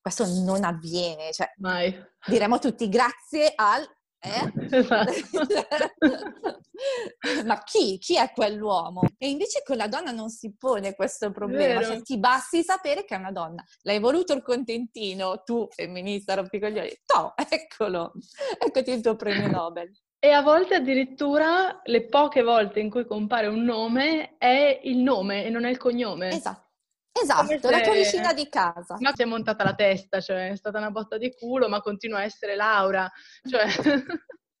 Questo 0.00 0.26
non 0.44 0.62
avviene, 0.62 1.32
cioè, 1.32 1.52
Mai. 1.56 1.92
diremo 2.24 2.60
tutti 2.60 2.88
grazie 2.88 3.52
al 3.56 3.84
eh? 4.24 4.78
Esatto. 4.78 5.12
Ma 7.44 7.62
chi? 7.62 7.98
Chi 7.98 8.16
è 8.16 8.32
quell'uomo? 8.32 9.02
E 9.18 9.28
invece 9.28 9.62
con 9.64 9.76
la 9.76 9.86
donna 9.86 10.10
non 10.10 10.28
si 10.28 10.54
pone 10.56 10.94
questo 10.94 11.30
problema, 11.30 11.82
cioè 11.82 12.02
ti 12.02 12.18
basti 12.18 12.62
sapere 12.62 13.04
che 13.04 13.14
è 13.14 13.18
una 13.18 13.32
donna. 13.32 13.62
L'hai 13.82 13.98
voluto 13.98 14.32
il 14.32 14.42
contentino, 14.42 15.42
tu 15.44 15.66
femminista 15.70 16.34
rompicoglioni, 16.34 17.00
to, 17.04 17.34
eccolo, 17.48 18.12
eccoti 18.58 18.90
il 18.90 19.00
tuo 19.00 19.16
premio 19.16 19.48
Nobel. 19.48 19.90
E 20.18 20.30
a 20.30 20.40
volte 20.40 20.76
addirittura 20.76 21.80
le 21.84 22.06
poche 22.06 22.42
volte 22.42 22.80
in 22.80 22.88
cui 22.88 23.04
compare 23.04 23.46
un 23.46 23.62
nome 23.62 24.36
è 24.38 24.80
il 24.84 24.98
nome 24.98 25.44
e 25.44 25.50
non 25.50 25.64
è 25.64 25.70
il 25.70 25.76
cognome. 25.76 26.28
Esatto. 26.28 26.62
Esatto, 27.22 27.70
la 27.70 27.80
tua 27.80 27.92
vicina 27.92 28.32
di 28.32 28.48
casa. 28.48 28.96
Ma 28.98 29.12
si 29.14 29.22
è 29.22 29.24
montata 29.24 29.62
la 29.62 29.74
testa, 29.74 30.20
cioè 30.20 30.50
è 30.50 30.56
stata 30.56 30.78
una 30.78 30.90
botta 30.90 31.16
di 31.16 31.32
culo, 31.32 31.68
ma 31.68 31.80
continua 31.80 32.18
a 32.18 32.24
essere 32.24 32.56
Laura. 32.56 33.10
Cioè... 33.48 33.66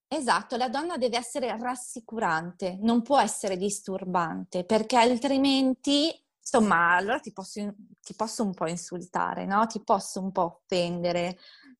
Esatto, 0.06 0.56
la 0.56 0.68
donna 0.68 0.96
deve 0.96 1.16
essere 1.16 1.56
rassicurante, 1.58 2.78
non 2.80 3.02
può 3.02 3.18
essere 3.18 3.56
disturbante, 3.56 4.64
perché 4.64 4.96
altrimenti, 4.96 6.14
insomma, 6.38 6.94
allora 6.94 7.18
ti 7.18 7.32
posso, 7.32 7.74
ti 8.00 8.14
posso 8.14 8.44
un 8.44 8.54
po' 8.54 8.68
insultare, 8.68 9.44
no? 9.46 9.66
Ti 9.66 9.82
posso 9.82 10.20
un 10.20 10.30
po' 10.30 10.62
offendere. 10.62 11.36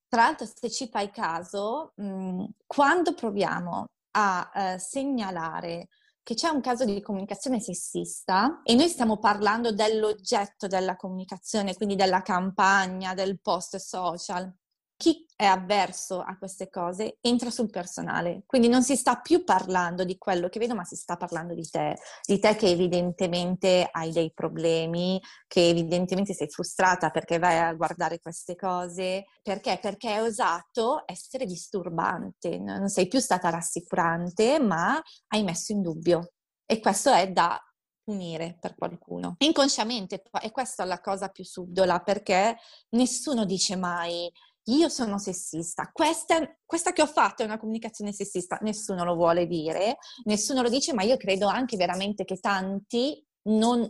Tra 0.08 0.22
l'altro, 0.22 0.46
se 0.52 0.68
ci 0.68 0.88
fai 0.88 1.10
caso, 1.12 1.92
mh, 1.94 2.44
quando 2.66 3.14
proviamo 3.14 3.86
a 4.16 4.50
eh, 4.52 4.78
segnalare 4.80 5.88
che 6.24 6.34
c'è 6.34 6.48
un 6.48 6.62
caso 6.62 6.84
di 6.86 7.00
comunicazione 7.02 7.60
sessista 7.60 8.62
e 8.64 8.74
noi 8.74 8.88
stiamo 8.88 9.18
parlando 9.18 9.72
dell'oggetto 9.72 10.66
della 10.66 10.96
comunicazione, 10.96 11.74
quindi 11.74 11.96
della 11.96 12.22
campagna, 12.22 13.12
del 13.12 13.38
post 13.40 13.76
social 13.76 14.50
chi 14.96 15.26
è 15.36 15.44
avverso 15.44 16.20
a 16.20 16.36
queste 16.38 16.70
cose 16.70 17.18
entra 17.20 17.50
sul 17.50 17.68
personale, 17.68 18.44
quindi 18.46 18.68
non 18.68 18.82
si 18.82 18.96
sta 18.96 19.16
più 19.16 19.42
parlando 19.42 20.04
di 20.04 20.16
quello 20.16 20.48
che 20.48 20.58
vedo, 20.58 20.74
ma 20.74 20.84
si 20.84 20.94
sta 20.94 21.16
parlando 21.16 21.54
di 21.54 21.68
te, 21.68 21.96
di 22.24 22.38
te 22.38 22.54
che 22.54 22.68
evidentemente 22.68 23.88
hai 23.90 24.12
dei 24.12 24.32
problemi, 24.32 25.20
che 25.46 25.68
evidentemente 25.68 26.34
sei 26.34 26.48
frustrata 26.48 27.10
perché 27.10 27.38
vai 27.38 27.58
a 27.58 27.74
guardare 27.74 28.20
queste 28.20 28.54
cose, 28.54 29.24
perché? 29.42 29.78
Perché 29.82 30.10
hai 30.10 30.20
osato 30.20 31.02
essere 31.06 31.46
disturbante, 31.46 32.58
non 32.58 32.88
sei 32.88 33.08
più 33.08 33.18
stata 33.18 33.50
rassicurante, 33.50 34.60
ma 34.60 35.00
hai 35.28 35.42
messo 35.42 35.72
in 35.72 35.82
dubbio. 35.82 36.32
E 36.64 36.80
questo 36.80 37.12
è 37.12 37.30
da 37.30 37.60
punire 38.04 38.58
per 38.60 38.74
qualcuno. 38.74 39.34
Inconsciamente, 39.38 40.22
e 40.42 40.50
questa 40.50 40.84
è 40.84 40.86
la 40.86 41.00
cosa 41.00 41.28
più 41.28 41.42
subdola, 41.42 42.00
perché 42.00 42.56
nessuno 42.90 43.44
dice 43.44 43.76
mai 43.76 44.30
io 44.66 44.88
sono 44.88 45.18
sessista, 45.18 45.90
questa, 45.92 46.38
questa, 46.64 46.92
che 46.92 47.02
ho 47.02 47.06
fatto 47.06 47.42
è 47.42 47.44
una 47.44 47.58
comunicazione 47.58 48.12
sessista, 48.12 48.58
nessuno 48.62 49.04
lo 49.04 49.14
vuole 49.14 49.46
dire, 49.46 49.98
nessuno 50.24 50.62
lo 50.62 50.68
dice, 50.68 50.94
ma 50.94 51.02
io 51.02 51.16
credo 51.16 51.48
anche 51.48 51.76
veramente 51.76 52.24
che 52.24 52.38
tanti 52.38 53.22
non 53.48 53.88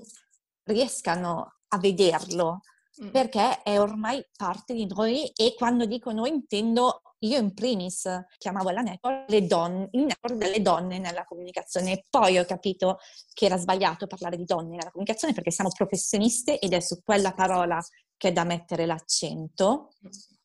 riescano 0.64 1.58
a 1.68 1.78
vederlo, 1.78 2.60
mm. 3.02 3.08
perché 3.10 3.62
è 3.62 3.78
ormai 3.78 4.24
parte 4.36 4.74
di 4.74 4.86
noi 4.86 5.30
e 5.36 5.54
quando 5.56 5.86
dico 5.86 6.12
noi 6.12 6.30
intendo 6.30 7.02
io 7.24 7.38
in 7.38 7.54
primis 7.54 8.06
chiamavo 8.36 8.70
la 8.70 8.82
network 8.82 9.30
le 9.30 9.46
donne, 9.46 9.88
il 9.92 10.02
network 10.02 10.36
delle 10.36 10.60
donne 10.60 10.98
nella 10.98 11.24
comunicazione. 11.24 12.04
Poi 12.10 12.38
ho 12.38 12.44
capito 12.44 12.98
che 13.32 13.46
era 13.46 13.56
sbagliato 13.56 14.06
parlare 14.06 14.36
di 14.36 14.44
donne 14.44 14.76
nella 14.76 14.90
comunicazione 14.90 15.32
perché 15.32 15.50
siamo 15.50 15.70
professioniste 15.70 16.58
ed 16.58 16.74
è 16.74 16.80
su 16.80 17.02
quella 17.02 17.32
parola 17.32 17.82
che 18.16 18.28
è 18.28 18.32
da 18.32 18.44
mettere 18.44 18.84
l'accento. 18.84 19.88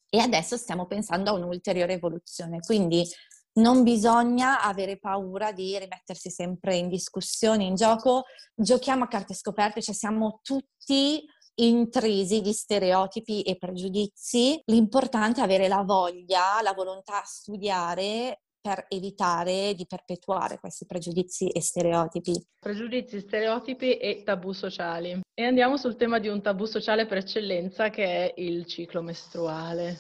E 0.10 0.20
adesso 0.20 0.58
stiamo 0.58 0.86
pensando 0.86 1.30
a 1.30 1.34
un'ulteriore 1.34 1.94
evoluzione. 1.94 2.60
Quindi 2.60 3.08
non 3.54 3.84
bisogna 3.84 4.62
avere 4.62 4.98
paura 4.98 5.52
di 5.52 5.78
rimettersi 5.78 6.30
sempre 6.30 6.78
in 6.78 6.88
discussione, 6.88 7.64
in 7.64 7.76
gioco. 7.76 8.24
Giochiamo 8.56 9.04
a 9.04 9.08
carte 9.08 9.34
scoperte, 9.34 9.82
cioè 9.82 9.94
siamo 9.94 10.40
tutti 10.44 11.24
intrisi 11.56 12.42
di 12.42 12.54
stereotipi 12.54 13.42
e 13.42 13.58
pregiudizi. 13.58 14.62
L'importante 14.66 15.42
è 15.42 15.44
avere 15.44 15.68
la 15.68 15.84
voglia, 15.84 16.62
la 16.62 16.74
volontà 16.74 17.22
a 17.22 17.26
studiare 17.26 18.42
per 18.62 18.86
evitare 18.90 19.74
di 19.76 19.86
perpetuare 19.86 20.60
questi 20.60 20.86
pregiudizi 20.86 21.50
e 21.50 21.62
stereotipi. 21.62 22.34
Pregiudizi, 22.60 23.20
stereotipi 23.20 23.98
e 23.98 24.24
tabù 24.24 24.52
sociali. 24.52 25.20
E 25.34 25.44
andiamo 25.44 25.78
sul 25.78 25.96
tema 25.96 26.20
di 26.20 26.28
un 26.28 26.42
tabù 26.42 26.66
sociale 26.66 27.06
per 27.06 27.20
eccellenza 27.20 27.90
che 27.90 28.06
è 28.06 28.34
il 28.38 28.66
ciclo 28.66 29.02
mestruale. 29.02 29.98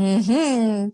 Mm-hmm. 0.00 0.88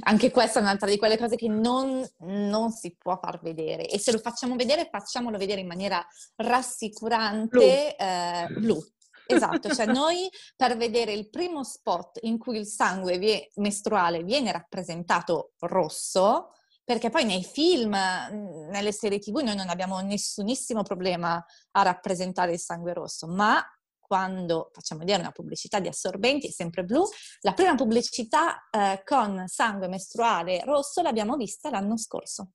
Anche 0.00 0.30
questa 0.30 0.58
è 0.58 0.62
un'altra 0.62 0.88
di 0.88 0.96
quelle 0.96 1.18
cose 1.18 1.36
che 1.36 1.48
non, 1.48 2.02
non, 2.20 2.70
si 2.70 2.96
può 2.96 3.18
far 3.18 3.40
vedere 3.42 3.86
e 3.86 3.98
se 3.98 4.10
lo 4.10 4.18
facciamo 4.18 4.56
vedere 4.56 4.88
facciamolo 4.90 5.36
vedere 5.36 5.60
in 5.60 5.66
maniera 5.66 6.04
rassicurante 6.36 7.94
blu. 7.98 8.06
Eh, 8.06 8.46
blu. 8.58 8.84
Esatto, 9.26 9.74
cioè 9.74 9.86
noi 9.92 10.28
per 10.54 10.76
vedere 10.76 11.12
il 11.12 11.28
primo 11.28 11.64
spot 11.64 12.18
in 12.22 12.38
cui 12.38 12.58
il 12.58 12.66
sangue 12.66 13.18
vie- 13.18 13.50
mestruale 13.56 14.22
viene 14.22 14.52
rappresentato 14.52 15.52
rosso, 15.60 16.52
perché 16.84 17.10
poi 17.10 17.24
nei 17.24 17.42
film, 17.42 17.90
nelle 17.90 18.92
serie 18.92 19.18
tv 19.18 19.38
noi 19.38 19.56
non 19.56 19.68
abbiamo 19.68 20.00
nessunissimo 20.00 20.82
problema 20.82 21.44
a 21.72 21.82
rappresentare 21.82 22.52
il 22.52 22.60
sangue 22.60 22.92
rosso, 22.92 23.26
ma 23.26 23.60
quando 23.98 24.70
facciamo 24.72 25.00
vedere 25.00 25.20
una 25.20 25.32
pubblicità 25.32 25.80
di 25.80 25.88
assorbenti, 25.88 26.52
sempre 26.52 26.84
blu, 26.84 27.04
la 27.40 27.52
prima 27.54 27.74
pubblicità 27.74 28.68
eh, 28.70 29.02
con 29.04 29.42
sangue 29.48 29.88
mestruale 29.88 30.62
rosso 30.64 31.02
l'abbiamo 31.02 31.36
vista 31.36 31.70
l'anno 31.70 31.96
scorso. 31.96 32.52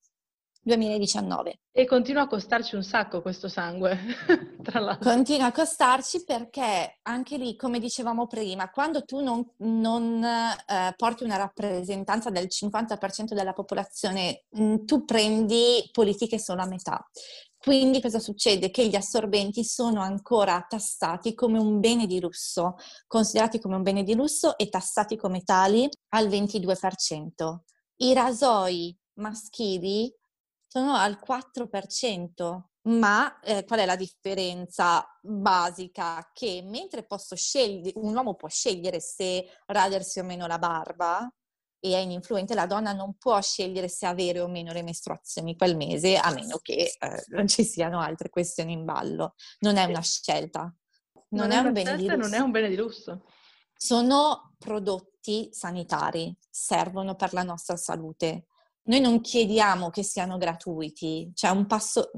2019. 0.63 1.60
E 1.71 1.86
continua 1.86 2.24
a 2.24 2.28
costarci 2.28 2.76
un 2.76 2.84
sacco 2.84 3.21
questo 3.21 3.47
sangue, 3.47 3.97
tra 4.62 4.80
l'altro. 4.80 5.10
Continua 5.10 5.47
a 5.47 5.52
costarci 5.52 6.24
perché 6.24 7.00
anche 7.04 7.38
lì, 7.38 7.56
come 7.56 7.80
dicevamo 7.80 8.28
prima, 8.28 8.69
quando 8.69 9.04
tu 9.04 9.21
non, 9.21 9.43
non 9.58 10.24
eh, 10.24 10.93
porti 10.95 11.24
una 11.24 11.38
rappresentanza 11.38 12.30
del 12.30 12.47
50% 12.47 13.34
della 13.34 13.54
popolazione, 13.54 14.45
mh, 14.50 14.63
mm, 14.63 14.86
tu 14.86 15.06
prendi 15.06 15.89
politiche 15.91 16.38
solo 16.38 16.62
a 16.62 16.67
metà. 16.67 17.04
Quindi 17.58 18.02
cosa 18.02 18.17
succede? 18.17 18.71
Che 18.71 18.88
gli 18.88 18.95
assorbenti 18.95 19.63
sono 19.63 20.02
ancora 20.02 20.65
tassati 20.67 21.36
come 21.36 21.60
un 21.60 21.80
bene 21.80 22.08
di 22.08 22.19
lusso, 22.19 22.76
considerati 23.06 23.60
come 23.60 23.76
un 23.76 23.84
bene 23.84 24.04
di 24.04 24.15
lusso 24.15 24.58
e 24.58 24.67
tassati 24.67 25.15
come 25.15 25.43
tali 25.43 25.88
al 26.10 26.28
22%. 26.28 27.60
I 27.97 28.13
rasoi 28.13 28.97
maschili 29.19 30.12
sono 30.71 30.93
al 30.93 31.19
4%. 31.21 32.62
Ma 32.84 33.39
eh, 33.41 33.63
qual 33.65 33.79
è 33.79 33.86
la 33.86 33.97
differenza 33.97 35.05
basica? 35.21 36.31
Che 36.34 36.63
mentre 36.63 37.05
posso 37.05 37.36
scegliere, 37.36 37.99
un 37.99 38.15
uomo 38.15 38.36
può 38.36 38.47
scegliere 38.47 38.99
se 39.01 39.45
radersi 39.67 40.19
o 40.19 40.23
meno 40.23 40.47
la 40.47 40.57
barba, 40.57 41.31
e 41.84 41.93
è 41.93 41.97
ininfluente, 41.97 42.55
la 42.55 42.67
donna 42.67 42.93
non 42.93 43.17
può 43.17 43.39
scegliere 43.41 43.88
se 43.88 44.05
avere 44.05 44.39
o 44.39 44.47
meno 44.47 44.71
le 44.71 44.81
mestruazioni 44.81 45.55
quel 45.55 45.75
mese, 45.75 46.15
a 46.15 46.31
meno 46.31 46.57
che 46.60 46.95
eh, 46.97 47.25
non 47.29 47.47
ci 47.47 47.63
siano 47.63 47.99
altre 47.99 48.29
questioni 48.29 48.71
in 48.71 48.86
ballo. 48.86 49.36
Non 49.60 49.75
è 49.75 49.84
una 49.84 50.01
scelta. 50.01 50.73
Non, 51.29 51.47
non 51.47 51.51
è, 51.51 51.55
è 51.55 51.65
un 51.65 51.73
bene 51.73 51.97
di 51.97 52.03
lusso. 52.03 52.17
Non 52.17 52.34
è 52.34 52.39
un 52.39 52.51
bene 52.51 52.69
di 52.69 52.75
lusso. 52.75 53.25
Sono 53.75 54.55
prodotti 54.57 55.49
sanitari, 55.51 56.36
servono 56.49 57.15
per 57.15 57.34
la 57.34 57.43
nostra 57.43 57.75
salute. 57.75 58.45
Noi 58.83 58.99
non 58.99 59.21
chiediamo 59.21 59.89
che 59.89 60.03
siano 60.03 60.37
gratuiti, 60.37 61.31
cioè 61.35 61.51
un 61.51 61.67
passo, 61.67 62.11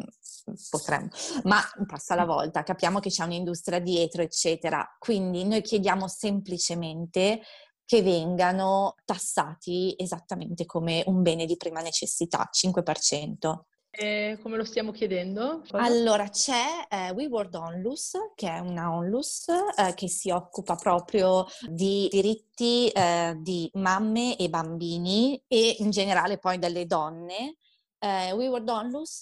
potremmo, 0.69 1.09
ma 1.43 1.59
un 1.77 1.85
passo 1.85 2.13
alla 2.13 2.25
volta, 2.25 2.63
capiamo 2.63 2.99
che 2.99 3.09
c'è 3.09 3.23
un'industria 3.23 3.79
dietro, 3.79 4.21
eccetera. 4.21 4.95
Quindi 4.97 5.43
noi 5.45 5.61
chiediamo 5.61 6.07
semplicemente 6.07 7.41
che 7.85 8.01
vengano 8.01 8.95
tassati 9.03 9.93
esattamente 9.97 10.65
come 10.65 11.03
un 11.07 11.21
bene 11.21 11.45
di 11.45 11.57
prima 11.57 11.81
necessità, 11.81 12.49
5%. 12.51 13.65
E 13.95 14.39
come 14.41 14.57
lo 14.57 14.63
stiamo 14.63 14.91
chiedendo? 14.91 15.61
Cosa? 15.69 15.83
Allora 15.83 16.27
c'è 16.27 16.87
eh, 16.89 17.11
We 17.11 17.27
World 17.27 17.53
Onlus, 17.53 18.13
che 18.33 18.49
è 18.49 18.57
una 18.57 18.91
onlus 18.91 19.49
eh, 19.49 19.93
che 19.93 20.07
si 20.07 20.31
occupa 20.31 20.73
proprio 20.73 21.45
di 21.69 22.07
diritti 22.09 22.89
eh, 22.89 23.35
di 23.37 23.69
mamme 23.73 24.35
e 24.35 24.49
bambini 24.49 25.39
e 25.47 25.75
in 25.77 25.91
generale 25.91 26.39
poi 26.39 26.57
delle 26.57 26.87
donne. 26.87 27.57
Eh, 27.99 28.31
We 28.31 28.47
World 28.47 28.67
Onlus 28.67 29.21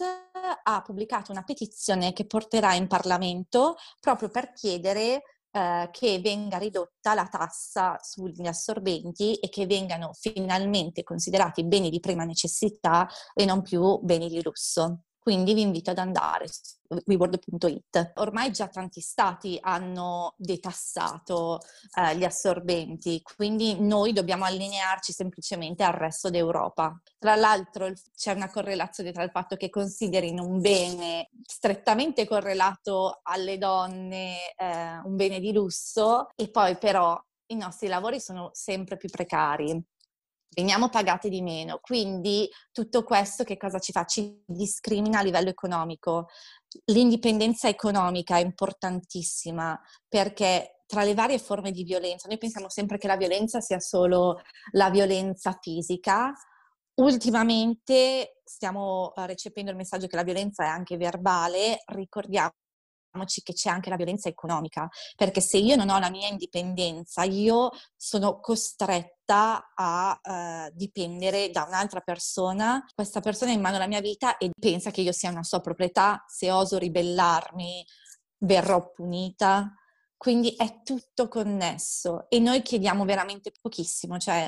ha 0.63 0.81
pubblicato 0.81 1.33
una 1.33 1.43
petizione 1.43 2.13
che 2.13 2.25
porterà 2.25 2.73
in 2.73 2.87
Parlamento 2.87 3.75
proprio 3.99 4.29
per 4.29 4.53
chiedere 4.53 5.21
eh, 5.51 5.89
che 5.91 6.19
venga 6.19 6.57
ridotta 6.57 7.13
la 7.13 7.27
tassa 7.27 7.97
sugli 8.01 8.47
assorbenti 8.47 9.35
e 9.35 9.49
che 9.49 9.65
vengano 9.65 10.11
finalmente 10.13 11.03
considerati 11.03 11.65
beni 11.65 11.89
di 11.89 11.99
prima 11.99 12.23
necessità 12.23 13.07
e 13.33 13.45
non 13.45 13.61
più 13.61 13.99
beni 14.01 14.29
di 14.29 14.41
lusso. 14.41 15.03
Quindi 15.21 15.53
vi 15.53 15.61
invito 15.61 15.91
ad 15.91 15.99
andare 15.99 16.47
su 16.47 16.79
WeWorld.it. 17.05 18.13
Ormai 18.15 18.51
già 18.51 18.67
tanti 18.67 19.01
stati 19.01 19.55
hanno 19.61 20.33
detassato 20.35 21.59
eh, 21.95 22.17
gli 22.17 22.23
assorbenti, 22.23 23.21
quindi 23.37 23.79
noi 23.79 24.13
dobbiamo 24.13 24.45
allinearci 24.45 25.13
semplicemente 25.13 25.83
al 25.83 25.93
resto 25.93 26.31
d'Europa. 26.31 26.99
Tra 27.19 27.35
l'altro 27.35 27.91
c'è 28.15 28.33
una 28.33 28.49
correlazione 28.49 29.11
tra 29.11 29.21
il 29.21 29.29
fatto 29.29 29.55
che 29.57 29.69
considerino 29.69 30.43
un 30.43 30.59
bene 30.59 31.29
strettamente 31.45 32.25
correlato 32.25 33.19
alle 33.21 33.59
donne 33.59 34.55
eh, 34.57 35.01
un 35.03 35.15
bene 35.15 35.39
di 35.39 35.53
lusso 35.53 36.29
e 36.35 36.49
poi 36.49 36.75
però 36.77 37.15
i 37.51 37.55
nostri 37.55 37.87
lavori 37.87 38.19
sono 38.19 38.49
sempre 38.53 38.97
più 38.97 39.09
precari 39.09 39.79
veniamo 40.53 40.89
pagati 40.89 41.29
di 41.29 41.41
meno. 41.41 41.79
Quindi 41.81 42.49
tutto 42.71 43.03
questo 43.03 43.43
che 43.43 43.57
cosa 43.57 43.79
ci 43.79 43.91
fa? 43.91 44.05
Ci 44.05 44.43
discrimina 44.45 45.19
a 45.19 45.23
livello 45.23 45.49
economico. 45.49 46.27
L'indipendenza 46.85 47.67
economica 47.67 48.37
è 48.37 48.41
importantissima 48.41 49.79
perché 50.07 50.83
tra 50.85 51.03
le 51.03 51.13
varie 51.13 51.39
forme 51.39 51.71
di 51.71 51.83
violenza, 51.83 52.27
noi 52.27 52.37
pensiamo 52.37 52.69
sempre 52.69 52.97
che 52.97 53.07
la 53.07 53.15
violenza 53.15 53.61
sia 53.61 53.79
solo 53.79 54.41
la 54.71 54.89
violenza 54.89 55.57
fisica. 55.61 56.33
Ultimamente 56.95 58.41
stiamo 58.43 59.13
eh, 59.15 59.25
recependo 59.25 59.71
il 59.71 59.77
messaggio 59.77 60.07
che 60.07 60.17
la 60.17 60.23
violenza 60.23 60.65
è 60.65 60.67
anche 60.67 60.97
verbale, 60.97 61.81
ricordiamo 61.85 62.51
che 63.43 63.53
c'è 63.53 63.69
anche 63.69 63.89
la 63.89 63.95
violenza 63.95 64.29
economica, 64.29 64.89
perché 65.15 65.41
se 65.41 65.57
io 65.57 65.75
non 65.75 65.89
ho 65.89 65.99
la 65.99 66.09
mia 66.09 66.27
indipendenza, 66.27 67.23
io 67.23 67.69
sono 67.95 68.39
costretta 68.39 69.71
a 69.75 70.19
uh, 70.21 70.71
dipendere 70.73 71.49
da 71.49 71.63
un'altra 71.63 72.01
persona, 72.01 72.85
questa 72.93 73.19
persona 73.19 73.51
è 73.51 73.55
in 73.55 73.61
mano 73.61 73.75
alla 73.75 73.87
mia 73.87 74.01
vita 74.01 74.37
e 74.37 74.49
pensa 74.57 74.91
che 74.91 75.01
io 75.01 75.11
sia 75.11 75.29
una 75.29 75.43
sua 75.43 75.59
proprietà, 75.61 76.23
se 76.27 76.51
oso 76.51 76.77
ribellarmi 76.77 77.85
verrò 78.39 78.91
punita. 78.91 79.75
Quindi 80.17 80.53
è 80.55 80.83
tutto 80.83 81.27
connesso 81.27 82.29
e 82.29 82.37
noi 82.37 82.61
chiediamo 82.61 83.05
veramente 83.05 83.51
pochissimo, 83.59 84.19
cioè 84.19 84.47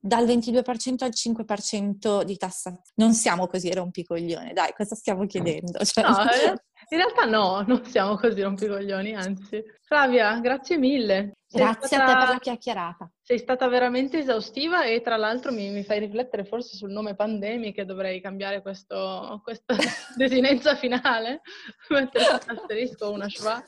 dal 0.00 0.24
22% 0.24 1.04
al 1.04 1.12
5% 1.14 2.22
di 2.22 2.36
tassazione. 2.36 2.82
Non 2.94 3.12
siamo 3.12 3.46
così 3.46 3.72
rompicoglione, 3.72 4.52
dai, 4.52 4.72
cosa 4.74 4.94
stiamo 4.94 5.26
chiedendo? 5.26 5.84
Cioè... 5.84 6.02
No, 6.02 6.16
in 6.88 6.98
realtà 6.98 7.24
no, 7.26 7.62
non 7.66 7.84
siamo 7.84 8.16
così 8.16 8.40
rompicoglioni, 8.40 9.14
anzi. 9.14 9.62
Flavia, 9.82 10.38
grazie 10.40 10.78
mille. 10.78 11.34
Grazie 11.52 11.86
stata... 11.86 12.04
a 12.04 12.06
te 12.06 12.18
per 12.18 12.28
la 12.28 12.38
chiacchierata. 12.38 13.10
Sei 13.20 13.38
stata 13.38 13.66
veramente 13.68 14.18
esaustiva 14.18 14.84
e 14.84 15.00
tra 15.02 15.16
l'altro 15.16 15.52
mi, 15.52 15.70
mi 15.70 15.82
fai 15.82 15.98
riflettere 15.98 16.44
forse 16.44 16.76
sul 16.76 16.90
nome 16.90 17.16
pandemia 17.16 17.72
che 17.72 17.84
dovrei 17.84 18.20
cambiare 18.20 18.62
questo, 18.62 19.40
questa 19.42 19.74
desinenza 20.16 20.76
finale, 20.76 21.42
mettere 21.90 22.24
un 22.30 22.56
asterisco 22.56 23.06
o 23.06 23.12
una 23.12 23.28
schwa. 23.28 23.62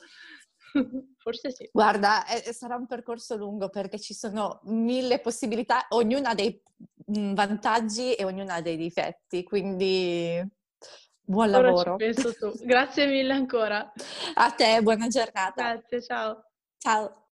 Forse 1.18 1.52
sì. 1.52 1.68
Guarda, 1.72 2.26
eh, 2.26 2.52
sarà 2.52 2.76
un 2.76 2.87
percorso 2.87 3.37
lungo 3.37 3.68
perché 3.68 3.98
ci 3.98 4.14
sono 4.14 4.61
mille 4.64 5.20
possibilità, 5.20 5.87
ognuna 5.90 6.30
ha 6.30 6.35
dei 6.35 6.61
mm, 7.16 7.35
vantaggi 7.35 8.14
e 8.14 8.24
ognuna 8.24 8.54
ha 8.54 8.61
dei 8.61 8.76
difetti, 8.76 9.42
quindi 9.42 10.42
buon 11.20 11.48
Ora 11.48 11.61
lavoro. 11.61 11.96
Grazie 12.64 13.06
mille 13.06 13.32
ancora. 13.32 13.92
A 14.35 14.50
te, 14.50 14.80
buona 14.82 15.08
giornata. 15.08 15.72
Grazie, 15.72 16.02
ciao. 16.02 16.44
Ciao. 16.78 17.28